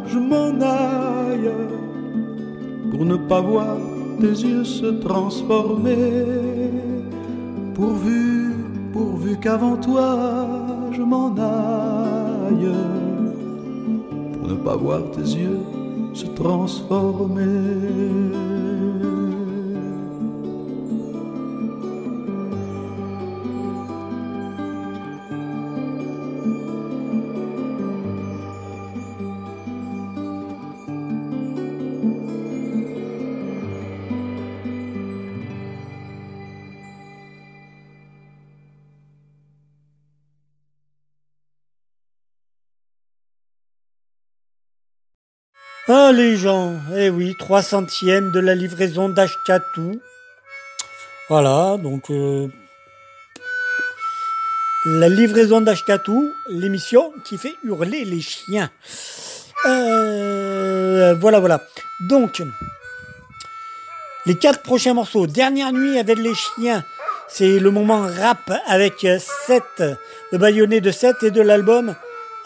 [0.07, 1.51] je m'en aille
[2.89, 3.77] pour ne pas voir
[4.19, 6.25] tes yeux se transformer.
[7.73, 8.53] Pourvu,
[8.93, 10.47] pourvu qu'avant toi
[10.91, 12.71] je m'en aille
[14.33, 15.59] pour ne pas voir tes yeux
[16.13, 17.43] se transformer.
[46.07, 49.99] Ah les gens, eh oui, 3 centièmes de la livraison d'Ashkatou.
[51.29, 52.47] Voilà, donc euh,
[54.85, 58.69] la livraison d'Ashkatou, l'émission qui fait hurler les chiens.
[59.65, 61.63] Euh, voilà, voilà.
[62.01, 62.43] Donc,
[64.27, 65.25] les quatre prochains morceaux.
[65.25, 66.83] Dernière nuit avec les chiens.
[67.29, 69.07] C'est le moment rap avec
[69.47, 69.63] 7,
[70.31, 71.95] le baïonnet de 7 et de l'album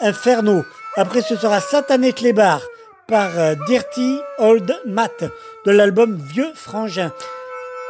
[0.00, 0.64] Inferno.
[0.96, 2.62] Après, ce sera Satané Clébar
[3.10, 5.24] par euh, Dirty Old Matt
[5.66, 7.12] de l'album Vieux Frangin.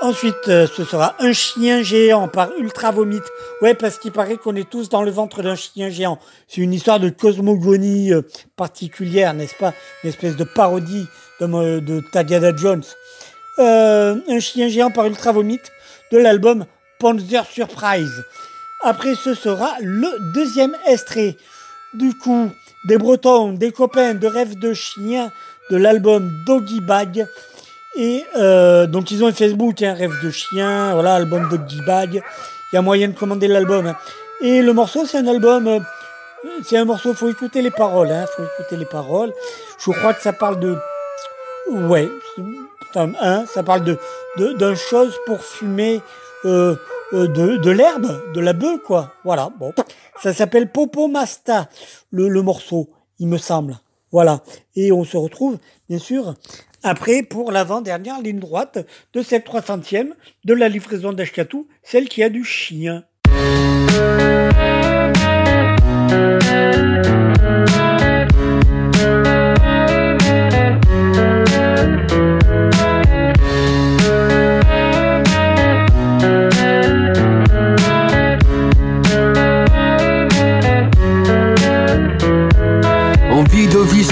[0.00, 3.20] Ensuite, euh, ce sera Un chien géant par Ultra Vomit.
[3.60, 6.18] Ouais, parce qu'il paraît qu'on est tous dans le ventre d'un chien géant.
[6.48, 8.22] C'est une histoire de cosmogonie euh,
[8.56, 9.74] particulière, n'est-ce pas?
[10.02, 11.06] Une espèce de parodie
[11.38, 12.84] de, de Tagada Jones.
[13.58, 15.60] Un chien géant par Ultra Vomit
[16.12, 16.64] de l'album
[16.98, 18.24] Panzer Surprise.
[18.82, 21.36] Après, ce sera le deuxième extrait.
[21.92, 22.50] Du coup,
[22.84, 25.30] des Bretons, des copains de rêve de chien
[25.70, 27.26] de l'album Doggy Bag.
[27.96, 32.22] Et euh, donc ils ont un Facebook, un rêve de chien, voilà, album Doggy Bag.
[32.72, 33.86] Il y a moyen de commander l'album.
[33.86, 33.96] hein.
[34.40, 35.80] Et le morceau, c'est un album, euh,
[36.64, 39.32] c'est un morceau, faut écouter les paroles, hein, faut écouter les paroles.
[39.84, 40.76] Je crois que ça parle de,
[41.70, 42.08] ouais,
[42.94, 43.98] hein, ça parle de
[44.38, 46.00] de- d'un chose pour fumer
[46.44, 46.76] euh,
[47.12, 49.10] euh, de, de l'herbe, de la bœuf, quoi.
[49.24, 49.74] Voilà, bon.
[50.22, 51.70] Ça s'appelle Popo Masta,
[52.10, 53.78] le, le morceau, il me semble.
[54.12, 54.42] Voilà.
[54.76, 55.58] Et on se retrouve,
[55.88, 56.34] bien sûr,
[56.82, 60.12] après pour l'avant-dernière ligne droite de cette 300e
[60.44, 63.04] de la livraison d'Ashkatou, celle qui a du chien.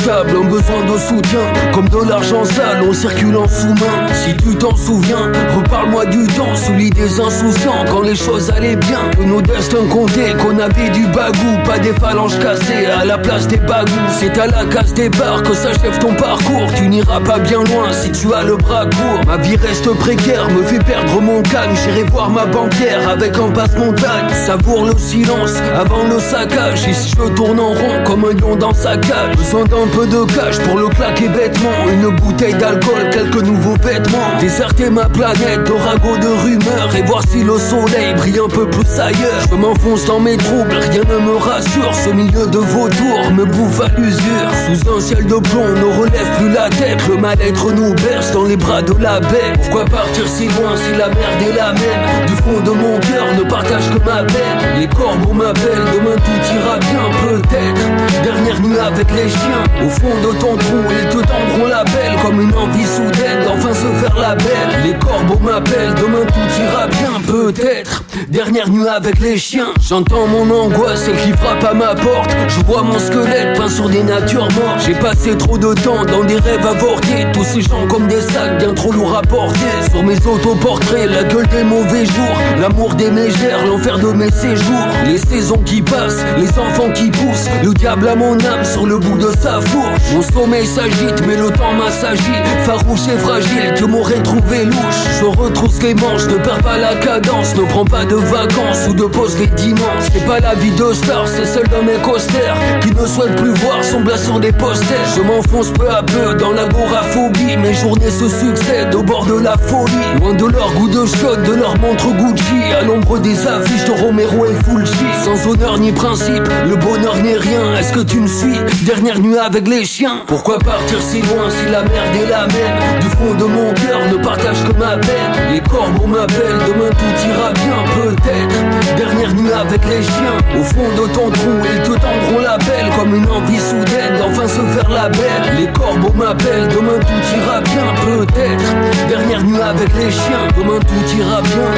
[0.08, 1.72] De vie stable, un besoin de soutien.
[1.72, 6.54] Comme de l'argent sale, on circule en sous-main Si tu t'en souviens, reparle-moi du temps.
[6.54, 9.00] Sous des insouciants, quand les choses allaient bien.
[9.16, 11.52] Que nos destins comptaient, qu'on avait du bagou.
[11.64, 15.42] Pas des phalanges cassées à la place des bagous C'est à la case des bars
[15.42, 16.66] que s'achève ton parcours.
[16.76, 19.20] Tu n'iras pas bien loin si tu as le bras court.
[19.26, 21.74] Ma vie reste précaire, me fait perdre mon calme.
[21.84, 24.28] J'irai voir ma banquière avec un passe-montagne.
[24.46, 26.86] Savoure le silence avant le saccage.
[26.88, 29.36] Ici je tourne en rond comme un lion dans sa cage.
[29.36, 30.24] Besoin d'un peu de
[30.56, 34.38] pour le claquer bêtement Une bouteille d'alcool, quelques nouveaux vêtements.
[34.40, 38.68] Déserter ma planète de ragots de rumeurs Et voir si le soleil brille un peu
[38.68, 39.42] plus ailleurs.
[39.50, 41.94] Je m'enfonce dans mes troubles, rien ne me rassure.
[41.94, 46.36] Ce milieu de vautours me bouffe à l'usure Sous un ciel de plomb, ne relève
[46.38, 47.00] plus la tête.
[47.08, 49.58] Le mal-être nous berce dans les bras de la bête.
[49.62, 52.26] Pourquoi partir si loin si la merde est la même?
[52.26, 54.80] Du fond de mon cœur ne partage que ma peine.
[54.80, 58.22] Les corbeaux m'appellent, demain tout ira bien peut-être.
[58.22, 62.16] Dernière nuit avec les chiens Au fond de ton trou, ils te tendront la belle
[62.22, 64.82] Comme une envie soudaine d'enfin se faire la belle.
[64.84, 69.68] Les corbeaux m'appellent, demain tout ira bien peut-être Dernière nuit avec les chiens.
[69.80, 72.30] J'entends mon angoisse, celle qui frappe à ma porte.
[72.48, 74.80] Je vois mon squelette peint sur des natures mortes.
[74.84, 77.26] J'ai passé trop de temps dans des rêves avortés.
[77.32, 79.58] Tous ces gens comme des sacs bien trop lourds à porter.
[79.90, 82.38] Sur mes autoportraits, la gueule des mauvais jours.
[82.60, 84.86] L'amour des mégères, l'enfer de mes séjours.
[85.06, 87.48] Les saisons qui passent, les enfants qui poussent.
[87.62, 90.12] Le diable a mon âme sur le bout de sa fourche.
[90.12, 92.22] Mon sommeil s'agite, mais le temps m'assagit.
[92.64, 95.04] Farouche et fragile, que m'aurais trouvé louche.
[95.20, 97.54] Je retrousse les manches, ne perds pas la cadence.
[97.54, 100.08] Ne prends pas de vacances ou de pause les dimanches.
[100.12, 102.56] C'est pas la vie de star, c'est celle d'un mec austère.
[102.80, 105.06] Qui ne souhaite plus voir son blas sur des posters.
[105.16, 107.56] Je m'enfonce peu à peu dans l'agoraphobie.
[107.58, 109.92] Mes journées se succèdent au bord de la folie.
[110.20, 112.72] Loin de leur goût de shot, de leur montre Gucci.
[112.78, 114.94] À l'ombre des affiches de Romero et Fulci.
[115.24, 117.76] Sans honneur ni principe, le bonheur n'est rien.
[117.78, 118.58] Est-ce que tu me suis?
[118.84, 120.22] Dernière nuit avec les chiens.
[120.26, 123.00] Pourquoi partir si loin si la merde est la même?
[123.00, 125.52] Du fond de mon cœur ne partage que ma peine.
[125.52, 128.56] Les corbeaux m'appellent, demain tout ira bien peut-être.
[128.96, 130.38] Dernière nuit avec les chiens.
[130.58, 134.48] Au fond de ton trou, ils te tendront la belle comme une envie soudaine d'enfin
[134.48, 135.56] se faire la belle.
[135.58, 138.74] Les corbeaux m'appellent, demain tout ira bien peut-être.
[139.08, 141.70] Dernière nuit avec les chiens, demain tout ira bien.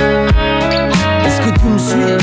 [1.27, 2.17] Est-ce que tu me suis?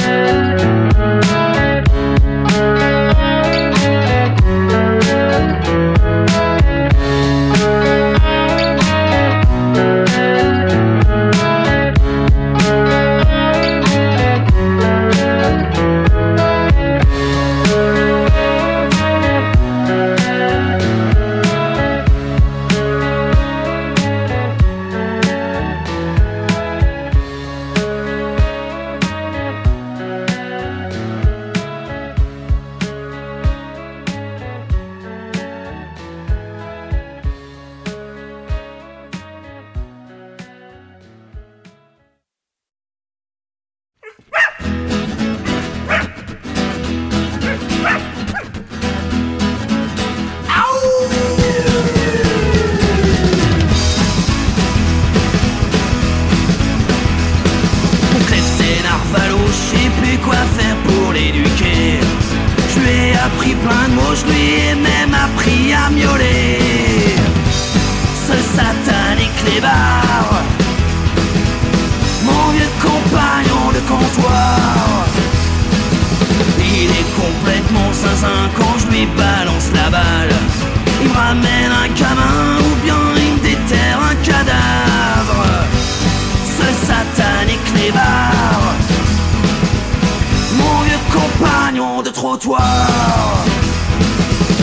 [92.29, 92.41] Je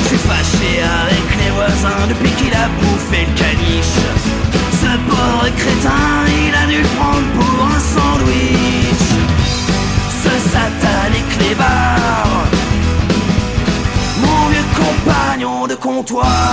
[0.08, 4.04] suis fâché avec les voisins depuis qu'il a bouffé le caniche.
[4.70, 9.08] Ce pauvre crétin, il a dû le prendre pour un sandwich.
[10.22, 12.44] Ce satanique clébard
[14.20, 16.52] Mon vieux compagnon de comptoir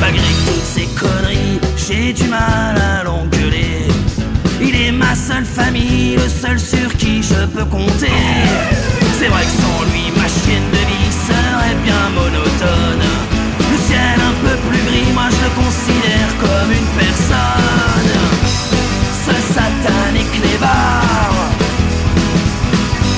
[0.00, 3.88] Malgré toutes ces conneries, j'ai du mal à l'engueuler.
[4.60, 8.22] Il est ma seule famille, le seul sur qui je peux compter.
[9.18, 13.06] C'est vrai que sans lui, ma chienne de vie serait bien monotone.
[13.58, 18.14] Le ciel un peu plus gris, moi je le considère comme une personne.
[19.26, 21.34] Ce satanique clébard.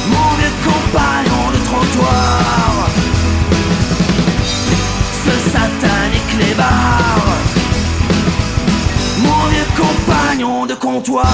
[0.08, 2.27] Mon vieux compagnon de trottoir
[9.22, 11.26] Mon vieux compagnon de comptoir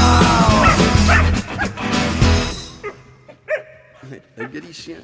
[4.37, 4.97] Un galicien.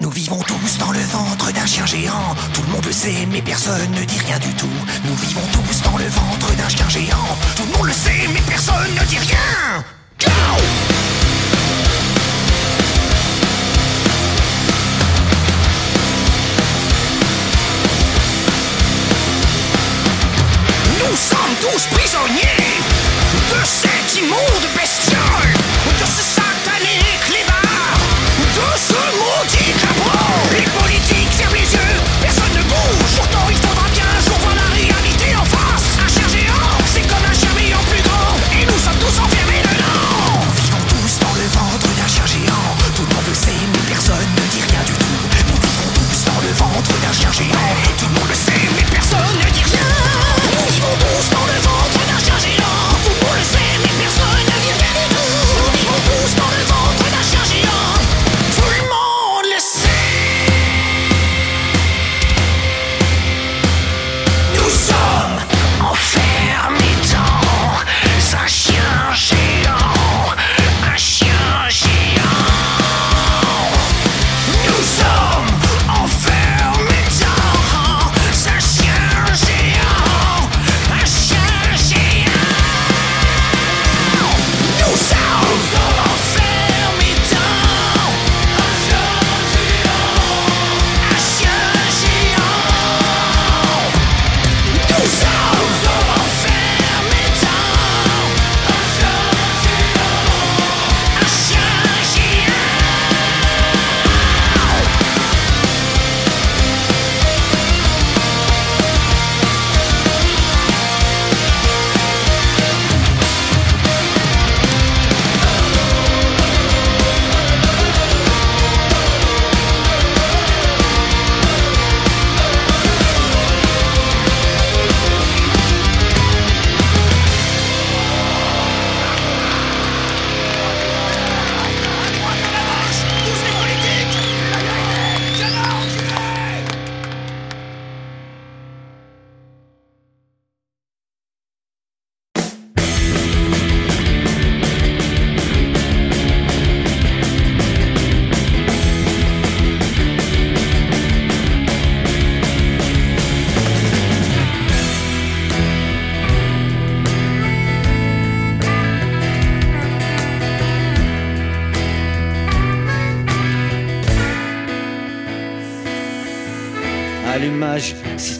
[0.00, 2.34] Nous vivons tous dans le ventre d'un chien géant.
[2.52, 4.66] Tout le monde le sait, mais personne ne dit rien du tout.
[5.04, 7.38] Nous vivons tous dans le ventre d'un chien géant.
[7.56, 9.84] Tout le monde le sait, mais personne ne dit rien.
[10.18, 10.26] Go
[21.14, 22.80] Nous sommes tous prisonniers
[23.48, 25.54] de cette immonde bestiole,
[26.00, 28.00] de ce satané clébard,
[28.52, 30.18] de ce maudit cabron.
[30.50, 31.13] Les politiques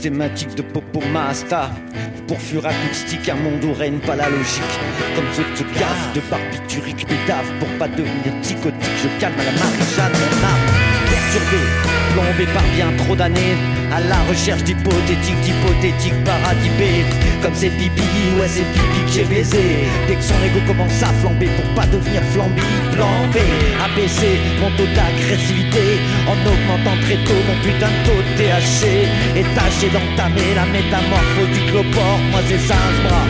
[0.04, 1.70] systématique de Popo Masta
[2.28, 4.62] Pourfure acoustique, un monde où règne pas la logique.
[5.16, 9.52] Comme de ce gaffe de barbiturique bédave Pour pas devenir psychotique, je calme à la
[9.52, 10.93] Marie-Jeanne mon
[11.34, 13.56] Plombé par bien trop d'années
[13.92, 16.82] À la recherche d'hypothétiques, d'hypothétiques paradis B
[17.42, 18.02] Comme ces pipi,
[18.38, 21.86] ouais c'est pipi que j'ai baisé Dès que son ego commence à flamber Pour pas
[21.86, 22.62] devenir flambi,
[22.92, 23.38] plan B
[23.82, 25.98] Abaisser mon taux d'agressivité
[26.28, 28.86] En augmentant très tôt mon putain de taux de THC
[29.34, 33.26] Et tâcher d'entamer la métamorphose du cloport Moi c'est ça bras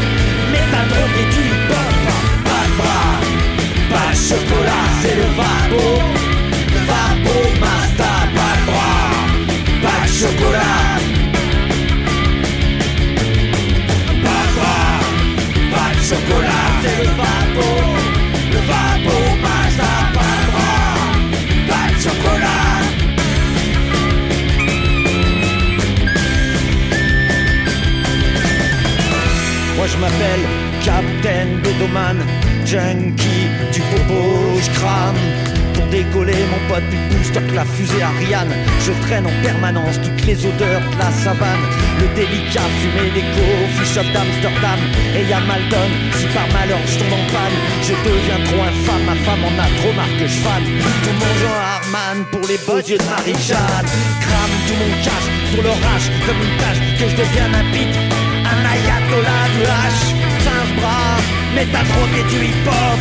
[38.25, 41.65] Je traîne en permanence toutes les odeurs de la savane.
[42.01, 43.45] Le délicat fumé d'écho,
[43.77, 44.81] fish up d'Amsterdam.
[45.15, 49.05] Et y'a Maldon, si par malheur je tombe en panne, je deviens trop infâme.
[49.05, 50.41] Ma femme en a trop marre que je.
[50.41, 53.89] Tout mon genre Arman pour les beaux yeux de Marie-Jeanne.
[54.25, 58.01] Crame tout mon cash pour l'orage, comme une tâche que je devienne un pitre.
[58.49, 60.01] Un ayatollah du H,
[60.45, 61.21] 15 bras,
[61.55, 63.01] mais t'as drogué du hip-hop.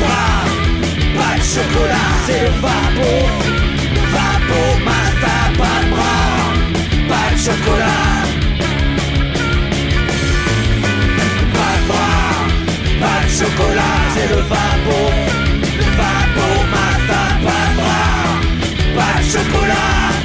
[0.00, 0.53] Bras,
[1.14, 3.10] pas de chocolat, c'est le vapo.
[4.14, 6.36] Vapo, master, pas de bras,
[7.08, 8.12] pas de chocolat.
[11.56, 12.34] Pas de bras,
[13.00, 14.98] pas de chocolat, c'est le vapo.
[15.98, 18.20] Vapo, master, pas de bras,
[18.96, 20.23] pas de chocolat.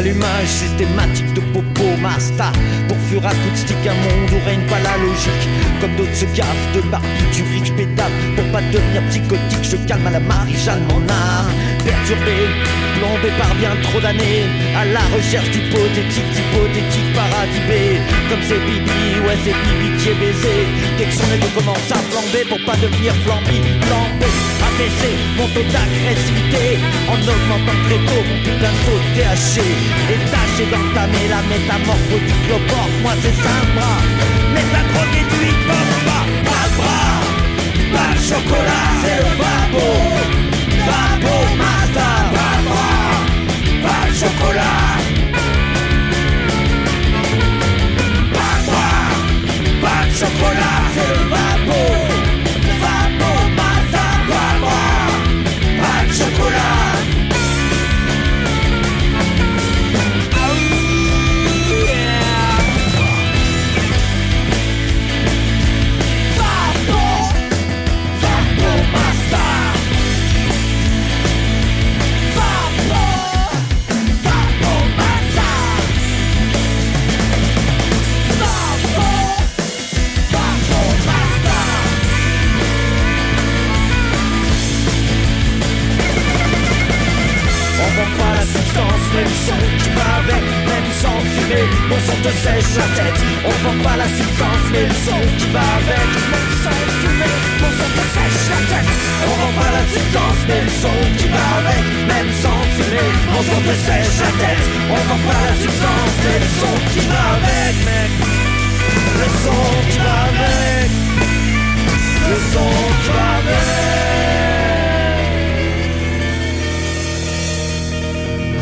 [0.00, 2.50] Allumage systématique de popo masta.
[2.88, 5.46] Pour fur acoustique un monde où règne pas la logique.
[5.78, 8.14] Comme d'autres se gaffent de barbiturique pétable.
[8.34, 11.52] Pour pas devenir psychotique je calme à la Marie-Jeanne mon âme
[11.84, 12.48] Perturbé,
[12.96, 14.48] plombé par bien trop d'années.
[14.74, 18.00] À la recherche d'hypothétique, d'hypothétique paradis B
[18.30, 20.56] Comme c'est Bibi, ouais c'est Bibi qui est baisé.
[20.96, 25.68] Dès que son ego commence à flamber Pour pas devenir flambi, flambé Abaisser mon taux
[25.70, 29.60] d'agressivité En augmentant très tôt mon putain de taux THC
[30.08, 33.88] Et tâcher d'entamer la métamorphose du cloport Moi c'est sympa
[34.54, 36.24] Mais t'as drogué du hip-hop Pas,
[36.64, 37.12] de bras
[37.92, 39.86] Pas de chocolat C'est le vapo
[40.88, 43.20] Vapo master Pas de bras
[43.84, 44.88] Pas de chocolat.
[48.32, 49.04] Pas de bras
[49.82, 52.09] Pas de chocolat C'est le vapo
[91.60, 93.20] fumer, mon son te sèche la tête.
[93.44, 97.70] On vend pas la substance, mais le son qui va avec, même sans fumer, mon
[97.78, 98.92] son te sèche la tête.
[99.26, 103.42] On vend pas la substance, mais le son qui va avec, même sans fumer, mon
[103.42, 104.64] son te sèche la tête.
[104.90, 107.74] On vend pas la substance, mais le son qui va avec.
[109.20, 110.90] Le son qui va avec,
[112.28, 112.70] le son
[113.02, 113.68] qui va avec.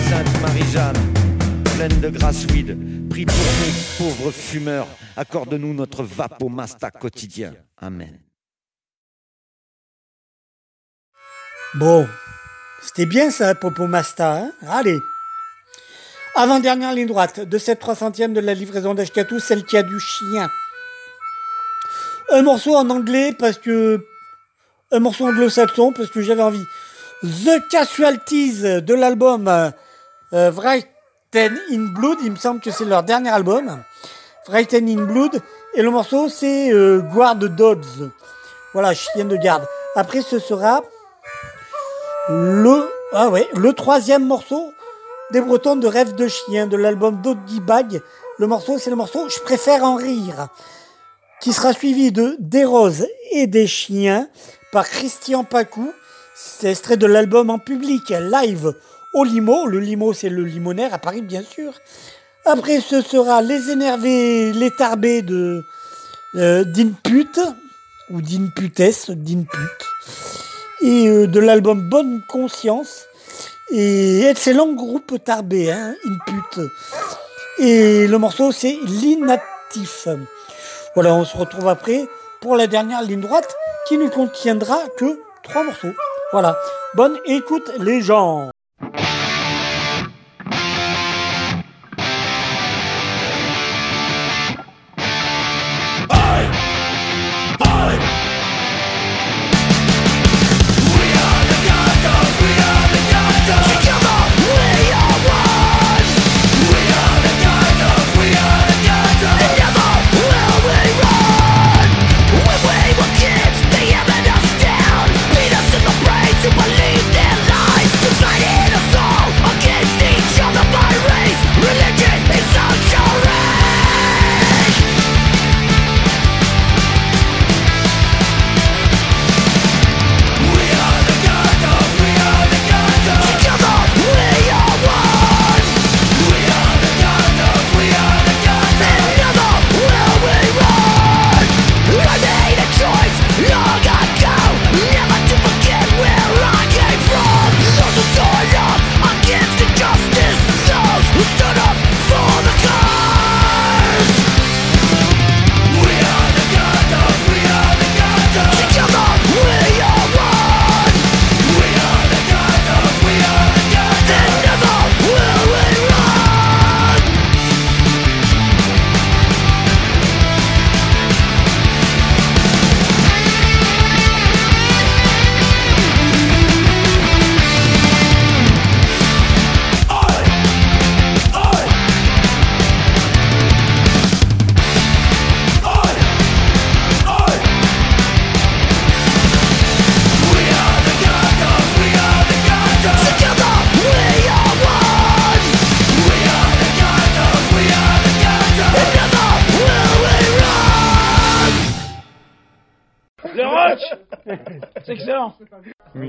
[0.08, 1.00] Sainte Marie-Jeanne,
[1.78, 2.76] pleine de grâce weed,
[3.08, 7.54] prie pour nous, pauvres fumeurs, accorde-nous notre vapomasta quotidien.
[7.80, 8.18] Amen.
[11.74, 12.08] Bon,
[12.82, 14.38] c'était bien ça, Popo Masta.
[14.38, 14.52] Hein?
[14.66, 14.98] Allez.
[16.34, 20.50] Avant-dernière ligne droite de cette 300e de la livraison d'Ashkatou, celle qui a du chien.
[22.32, 24.04] Un morceau en anglais parce que.
[24.90, 26.64] Un morceau anglo-saxon parce que j'avais envie.
[27.22, 29.46] The Casualties de l'album
[30.32, 30.50] euh,
[31.34, 33.82] Written in Blood, il me semble que c'est leur dernier album.
[34.48, 35.42] Written in Blood.
[35.74, 38.10] Et le morceau c'est euh, Guard Dogs.
[38.72, 39.66] Voilà, chien de garde.
[39.94, 40.80] Après ce sera
[42.30, 44.72] le, ah le troisième morceau
[45.30, 48.00] des Bretons de Rêve de Chien de l'album Doggy Bag.
[48.38, 50.48] Le morceau, c'est le morceau Je préfère en rire,
[51.42, 54.28] qui sera suivi de Des Roses et des Chiens
[54.72, 55.92] par Christian Pacou.
[56.34, 58.72] C'est extrait de l'album en public, live
[59.24, 59.66] Limo.
[59.66, 61.72] Le Limo, c'est le limonaire à Paris, bien sûr.
[62.44, 65.64] Après, ce sera Les Énervés, Les Tarbés de
[66.36, 67.40] euh, d'Input,
[68.10, 69.58] ou d'Inputess, d'Input.
[70.80, 73.06] Et euh, de l'album Bonne Conscience.
[73.70, 76.70] Et excellent groupe tarbé, hein, Input.
[77.58, 80.08] Et le morceau, c'est L'Inactif.
[80.94, 82.06] Voilà, on se retrouve après
[82.40, 83.54] pour la dernière ligne droite
[83.86, 85.92] qui ne contiendra que trois morceaux.
[86.32, 86.58] Voilà.
[86.94, 88.50] Bonne écoute, les gens.
[88.80, 89.17] Le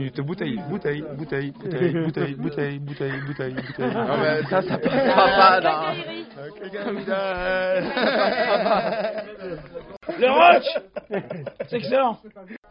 [0.09, 3.93] Minute bouteille, bouteille, bouteille, bouteille, bouteille, bouteille, bouteille, bouteille, bouteille.
[3.93, 5.93] Non mais ça, ça passera pas dans...
[10.19, 10.63] Le rock
[11.67, 12.17] C'est excellent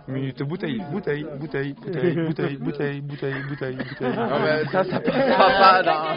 [0.09, 4.17] Minute bouteille, bouteille, bouteille, bouteille, bouteille, bouteille, bouteille, bouteille, bouteille.
[4.17, 6.17] Non mais ça, ça passera pas dans...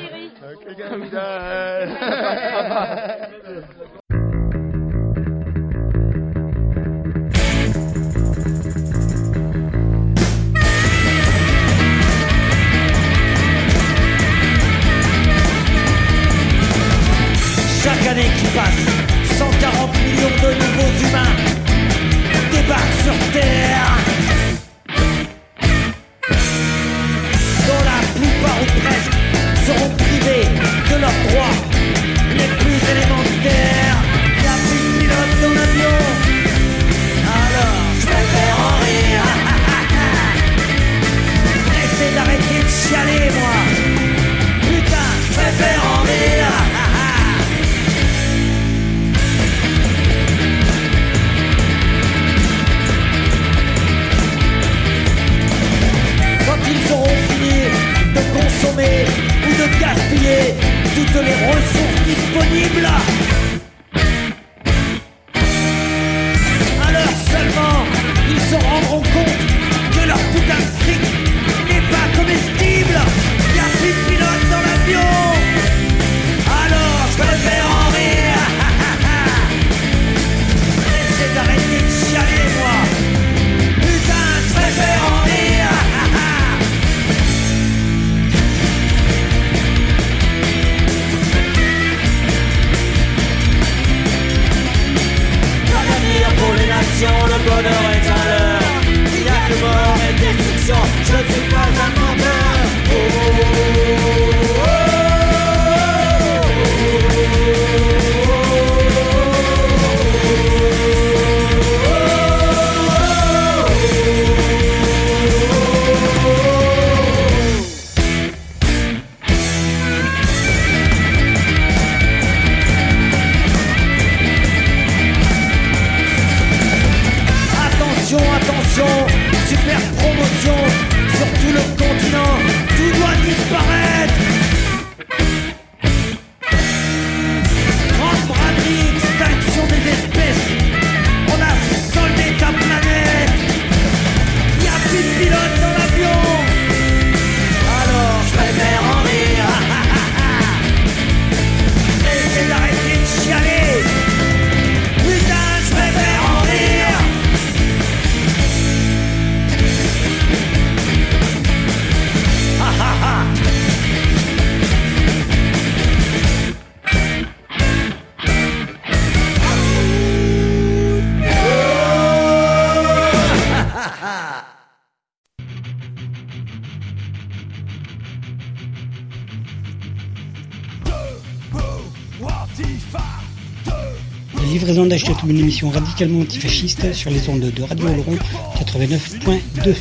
[185.30, 188.18] émission radicalement antifasciste sur les ondes de Radio Oloron
[188.60, 189.76] 89.2.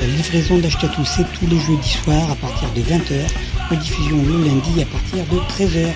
[0.00, 3.26] La livraison d'Achetatou, c'est tous les jeudis soirs à partir de 20h,
[3.70, 5.88] rediffusion le lundi à partir de 13h.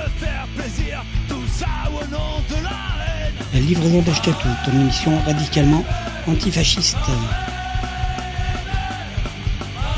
[3.55, 5.85] La livraison d'Achetatou, ton émission radicalement
[6.27, 6.97] antifasciste.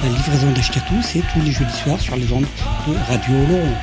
[0.02, 2.46] La livraison d'Achetatou, c'est tous les jeudis soirs sur les ondes
[2.86, 3.74] de Radio Oloron.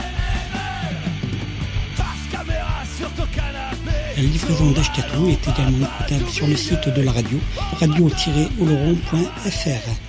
[4.15, 7.37] La livraison d'Achetatou est également écoutable sur le site de la radio,
[7.79, 10.06] radio-oloron.fr.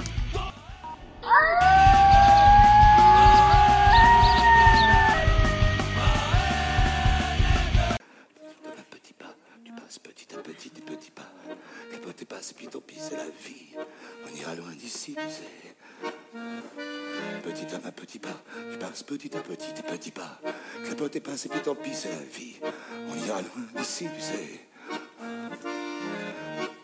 [23.98, 24.60] d'ici, tu sais.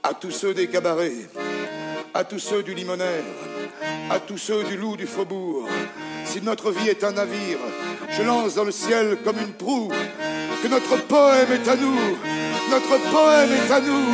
[0.02, 1.28] À tous ceux des cabarets,
[2.12, 3.24] à tous ceux du limonaire,
[4.10, 5.68] à tous ceux du loup du faubourg.
[6.24, 7.58] Si notre vie est un navire,
[8.10, 9.90] je lance dans le ciel comme une proue
[10.62, 12.18] que notre poème est à nous,
[12.70, 14.06] notre poème est à nous,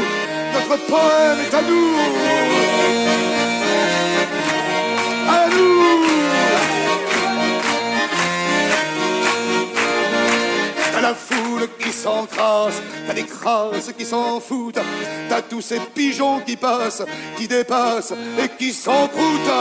[0.54, 1.96] notre poème est à nous.
[5.28, 6.39] À nous
[11.66, 14.78] qui s'encrasse, t'as des crasses qui s'en foutent,
[15.28, 17.02] t'as tous ces pigeons qui passent,
[17.36, 19.52] qui dépassent et qui s'en foutent.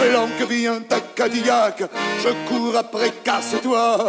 [0.00, 1.84] Planque bien ta Cadillac,
[2.22, 4.08] je cours après, casse-toi.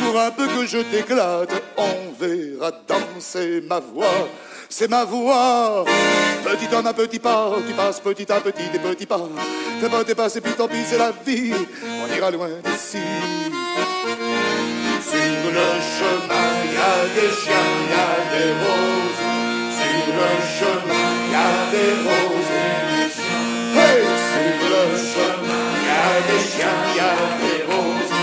[0.00, 4.28] Pour un peu que je t'éclate, on verra danser ma voix.
[4.74, 5.84] C'est ma voix.
[6.42, 9.20] Petit homme à petit pas, tu passes petit à petit des petits pas.
[9.78, 11.52] Fais pas tes pas, et puis tant pis, c'est la vie.
[11.84, 12.96] On ira loin d'ici.
[15.04, 19.22] Sur le chemin, y a des chiens, y a des roses.
[19.76, 23.44] Sur le chemin, y a des roses et des chiens.
[24.32, 27.12] Sur le chemin, y a des chiens, y a
[27.42, 28.14] des roses.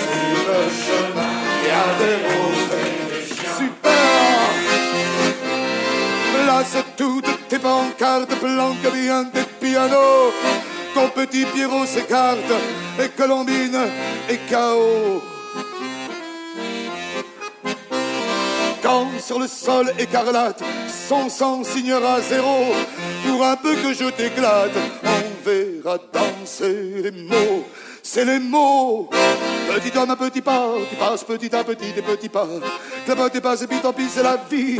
[0.00, 2.59] Sur le chemin, y a des roses
[6.60, 10.30] Place toutes tes pancartes, planque bien tes pianos.
[10.92, 12.52] Ton petit Pierrot s'écarte,
[13.02, 13.78] et Colombine
[14.28, 15.22] et KO.
[18.82, 20.62] Quand sur le sol écarlate,
[21.08, 22.74] son sang signera zéro.
[23.26, 27.64] Pour un peu que je t'éclate, on verra danser les mots.
[28.02, 29.08] C'est les mots.
[29.72, 32.46] Petit homme à petit pas, tu passes petit à petit des petits pas.
[33.06, 34.78] Clapote tes pas et puis tant pis, c'est la vie.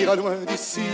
[0.00, 0.86] Ira loin d'ici.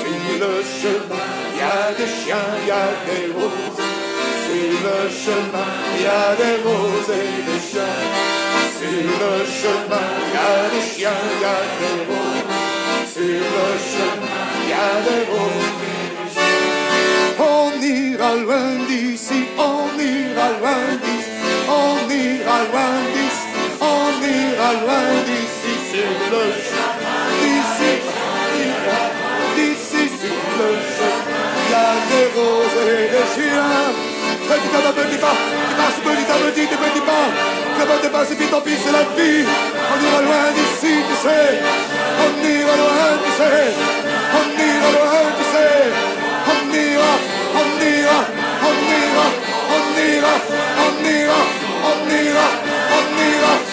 [0.00, 3.82] Sur le chemin, y a des chiens, y a des roses.
[4.44, 5.70] Sur le chemin,
[6.00, 7.98] y a des roses et des chiens.
[8.78, 12.50] Sur le chemin, y a des chiens, y a des roses.
[13.14, 16.56] Sur le chemin, y a des roses et des chiens.
[17.38, 21.34] On ira loin d'ici, on ira loin d'ici,
[21.68, 23.46] on ira loin d'ici,
[23.80, 26.65] on ira loin d'ici sur le chemin.
[32.10, 33.90] Des roses et des chiens.
[34.46, 35.36] Petit pas, petit pas,
[35.68, 37.56] tu passes petit à petit des petits pas.
[37.76, 39.44] Tes pas et puis tant pis, c'est la vie.
[39.44, 41.60] On ira loin d'ici, tu sais.
[42.24, 43.68] On ira loin, tu sais.
[44.38, 45.86] On ira loin, tu sais.
[46.52, 47.12] On ira,
[47.60, 48.18] on ira,
[48.68, 49.26] on ira,
[49.76, 51.38] on ira, on ira, on ira,
[51.90, 52.46] on ira,
[52.96, 53.65] on ira,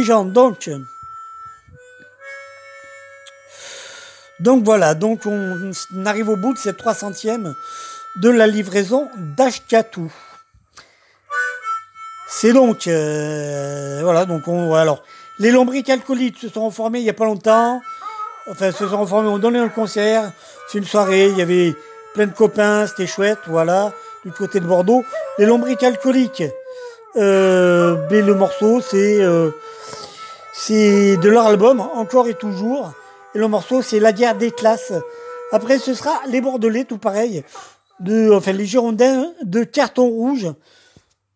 [0.00, 0.70] Les gens, donc...
[4.40, 5.72] Donc voilà, donc on
[6.06, 7.52] arrive au bout de cette 300e
[8.16, 10.10] de la livraison d'Ashkatou.
[12.26, 12.86] C'est donc...
[12.86, 14.72] euh, voilà, donc on...
[14.72, 15.02] Alors,
[15.38, 17.82] les lombriques alcooliques se sont reformés il n'y a pas longtemps.
[18.50, 20.32] Enfin, se sont reformés, on donné un concert.
[20.68, 21.76] C'est une soirée, il y avait
[22.14, 23.92] plein de copains, c'était chouette, voilà,
[24.24, 25.04] du côté de Bordeaux.
[25.36, 26.44] Les lombriques alcooliques,
[27.16, 29.22] euh, le morceau, c'est...
[29.22, 29.50] euh,
[30.52, 32.92] c'est de leur album, encore et toujours.
[33.34, 34.92] Et le morceau, c'est La guerre des classes.
[35.52, 37.44] Après, ce sera Les Bordelais, tout pareil.
[38.00, 40.52] De, enfin, les Girondins de Carton Rouge.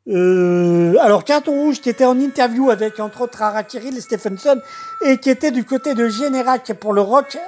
[0.09, 4.61] Euh, alors, Carton Rouge, qui était en interview avec, entre autres, Harakiri et Stephenson,
[5.03, 7.39] et qui était du côté de Générac pour le rock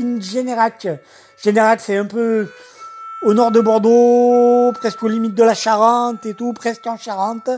[0.00, 0.88] in Générac.
[1.42, 2.48] Générac, c'est un peu
[3.22, 7.50] au nord de Bordeaux, presque aux limites de la Charente et tout, presque en Charente.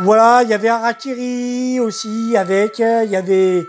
[0.00, 3.66] Voilà, il y avait Harakiri aussi avec, il y avait,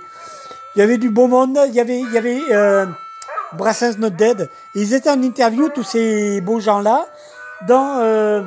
[0.76, 2.86] il y avait du beau monde, il y avait, il y avait euh,
[3.54, 4.50] Brassens Not Dead.
[4.76, 7.08] Ils étaient en interview tous ces beaux gens-là
[7.68, 8.44] dans euh,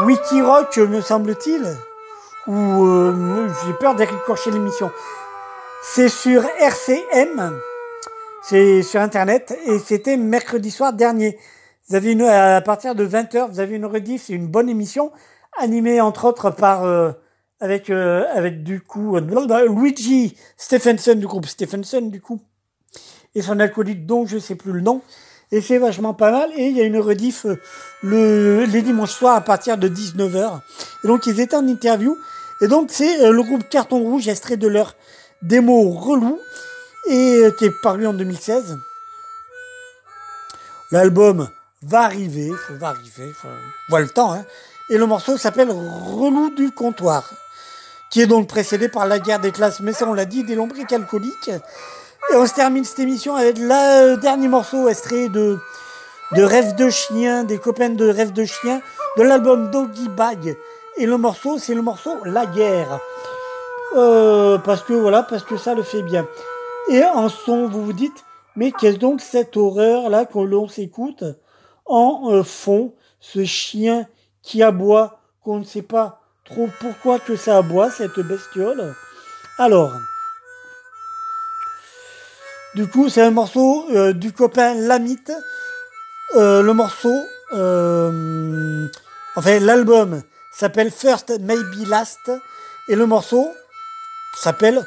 [0.00, 1.64] me semble-t-il,
[2.46, 4.90] ou euh, j'ai peur d'écorcher l'émission.
[5.82, 7.58] C'est sur RCM,
[8.48, 11.38] sur Internet, et c'était mercredi soir dernier.
[11.88, 15.12] Vous avez une, à partir de 20h, vous avez une rediff, c'est une bonne émission,
[15.58, 17.12] animée entre autres par, euh,
[17.60, 22.40] avec, euh, avec du coup, Luigi Stephenson du groupe Stephenson du coup,
[23.34, 25.02] et son acolyte dont je sais plus le nom.
[25.50, 26.50] Et c'est vachement pas mal.
[26.56, 27.58] Et il y a une rediff euh,
[28.02, 30.60] le, les dimanches soirs à partir de 19h.
[31.04, 32.16] Et donc ils étaient en interview.
[32.60, 34.94] Et donc c'est euh, le groupe Carton Rouge, extrait de leur
[35.42, 36.38] démo relou,
[37.08, 38.78] et euh, qui est paru en 2016.
[40.90, 41.48] L'album
[41.82, 43.32] va arriver, va arriver,
[43.88, 44.32] voir le temps.
[44.32, 44.44] Hein.
[44.90, 47.30] Et le morceau s'appelle Relou du comptoir,
[48.10, 50.54] qui est donc précédé par la guerre des classes, mais ça on l'a dit, des
[50.54, 51.50] lombriques alcooliques.
[52.30, 55.58] Et on se termine cette émission avec le dernier morceau extrait de,
[56.32, 58.80] de Rêve de chien, des copains de Rêve de chien,
[59.16, 60.56] de l'album Doggy Bag.
[60.96, 62.98] Et le morceau, c'est le morceau La guerre.
[63.96, 66.26] Euh, parce que voilà, parce que ça le fait bien.
[66.90, 68.24] Et en son, vous vous dites,
[68.56, 71.22] mais qu'est-ce donc cette horreur là que l'on s'écoute
[71.84, 74.06] en euh, fond, ce chien
[74.42, 78.94] qui aboie, qu'on ne sait pas trop pourquoi que ça aboie, cette bestiole?
[79.58, 79.92] Alors,
[82.74, 85.32] du coup, c'est un morceau euh, du copain Lamite.
[86.36, 87.14] Euh, le morceau,
[89.36, 92.30] enfin l'album s'appelle First Maybe Last
[92.88, 93.48] et le morceau
[94.34, 94.86] s'appelle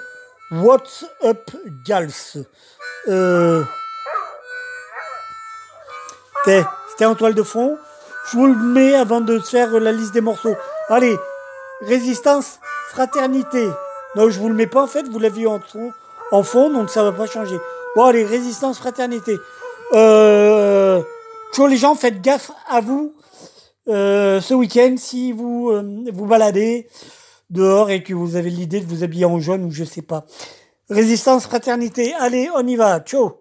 [0.52, 1.50] What's Up
[1.86, 2.46] Gals?
[3.08, 3.64] Euh,
[6.44, 7.78] C'était c'était en toile de fond?
[8.30, 10.56] Je vous le mets avant de faire la liste des morceaux.
[10.90, 11.16] Allez,
[11.82, 12.60] résistance,
[12.90, 13.70] fraternité.
[14.16, 15.94] Non, je vous le mets pas en fait, vous l'avez en fond,
[16.32, 17.58] en fond, donc ça va pas changer.
[17.96, 19.40] Bon, allez, résistance, fraternité.
[19.94, 21.02] Euh,
[21.70, 23.14] les gens, faites gaffe à vous
[23.88, 26.90] euh, ce week-end si vous euh, vous baladez
[27.52, 30.26] dehors et que vous avez l'idée de vous habiller en jaune ou je sais pas.
[30.90, 32.14] Résistance, fraternité.
[32.16, 33.00] Allez, on y va.
[33.02, 33.41] Ciao.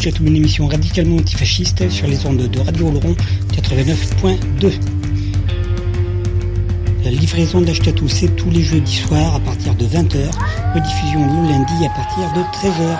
[0.00, 3.14] d'Achetatou, une émission radicalement antifasciste sur les ondes de Radio Oloron
[3.52, 4.72] 89.2.
[7.04, 10.30] La livraison d'Achetatou, c'est tous les jeudis soirs à partir de 20h,
[10.74, 12.98] rediffusion le lundi à partir de 13h.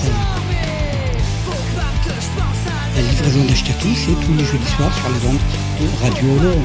[2.96, 5.38] La livraison d'Achetatou, c'est tous les jeudis soirs sur les ondes
[5.80, 6.64] de Radio Oloron.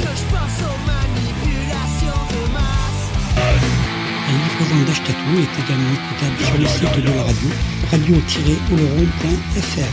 [4.27, 7.49] La livraison d'Achetatou est également écoutable sur le site de la radio,
[7.91, 9.93] radio-oloron.fr.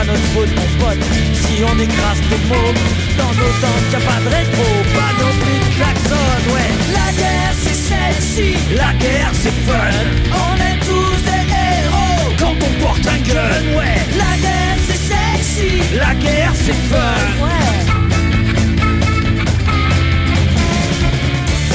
[0.00, 1.04] pas notre faute, mon pote,
[1.34, 2.82] si on écrase des mômes.
[3.18, 6.70] Dans nos temps, y'a pas de rétro, pas non de klaxon, ouais.
[6.98, 8.56] La guerre, c'est sexy.
[8.74, 9.90] La guerre, c'est fun.
[10.46, 13.98] On est tous des héros quand on porte un gun, ouais.
[14.16, 15.82] La guerre, c'est sexy.
[15.94, 17.20] La guerre, c'est fun.
[17.44, 17.76] Ouais.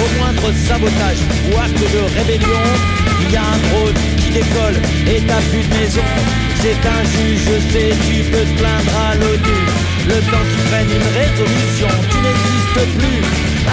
[0.02, 2.64] Au moindre sabotage ou acte de rébellion,
[3.22, 6.45] il y a un drone qui décolle et t'as plus de maison.
[6.66, 9.60] C'est injuste, je sais, tu peux te plaindre à l'ONU.
[10.10, 13.22] Le temps qui prenne une résolution, tu n'existes plus.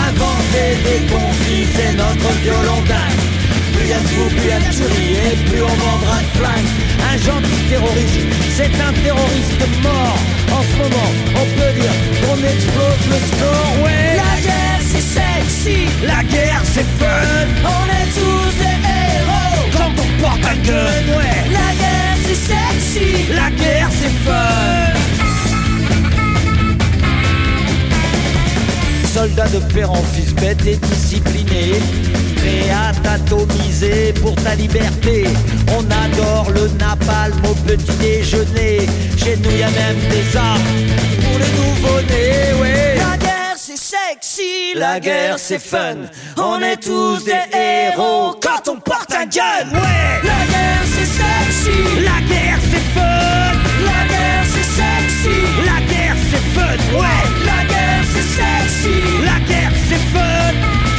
[0.09, 3.21] Inventer des conflits, c'est notre violon d'âme.
[3.73, 6.73] Plus y'a de fous, plus y'a de tueries, et plus on vendra de flingues.
[7.09, 8.29] Un gentil terroriste,
[8.59, 10.19] c'est un terroriste mort.
[10.53, 11.11] En ce moment,
[11.41, 14.21] on peut dire qu'on explose le score, ouais.
[14.21, 15.89] La guerre, c'est sexy.
[16.05, 17.49] La guerre, c'est fun.
[17.65, 19.65] On est tous des héros.
[19.79, 21.41] Quand on porte un gun, ouais.
[21.57, 22.12] La guerre
[23.35, 25.01] la guerre c'est folle.
[29.13, 31.75] Soldat de Perron, fils bête et discipliné,
[32.37, 32.93] prêt à
[34.23, 35.27] pour ta liberté.
[35.69, 38.87] On adore le napalm au petit déjeuner,
[39.19, 40.63] chez nous y a même des armes
[41.23, 43.02] pour les nouveau-nés.
[44.75, 48.81] La guerre c'est sexy, La guerre c'est fun, on est tous des héros quand on
[48.81, 53.53] porte un gun, ouais La guerre c'est sexy, La guerre c'est fun,
[53.85, 55.37] la guerre c'est sexy,
[55.67, 60.53] la guerre c'est fun, ouais la guerre c'est sexy, La guerre c'est fun,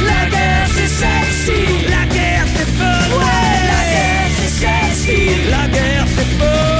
[0.06, 5.20] la guerre c'est sexy, la guerre c'est fun, ouais, la guerre c'est sexy,
[5.50, 6.73] La guerre c'est fun,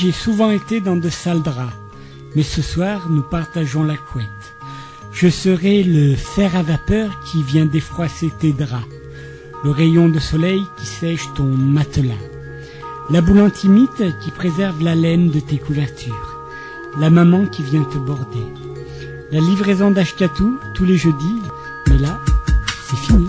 [0.00, 1.74] J'ai souvent été dans de sales draps,
[2.36, 4.28] mais ce soir nous partageons la couette.
[5.10, 8.86] Je serai le fer à vapeur qui vient défroisser tes draps,
[9.64, 12.14] le rayon de soleil qui sèche ton matelas,
[13.10, 16.46] la boule antimite qui préserve la laine de tes couvertures,
[16.96, 18.46] la maman qui vient te border,
[19.32, 21.42] la livraison d'Ashkatou tous les jeudis,
[21.88, 22.20] mais là,
[22.88, 23.26] c'est fini.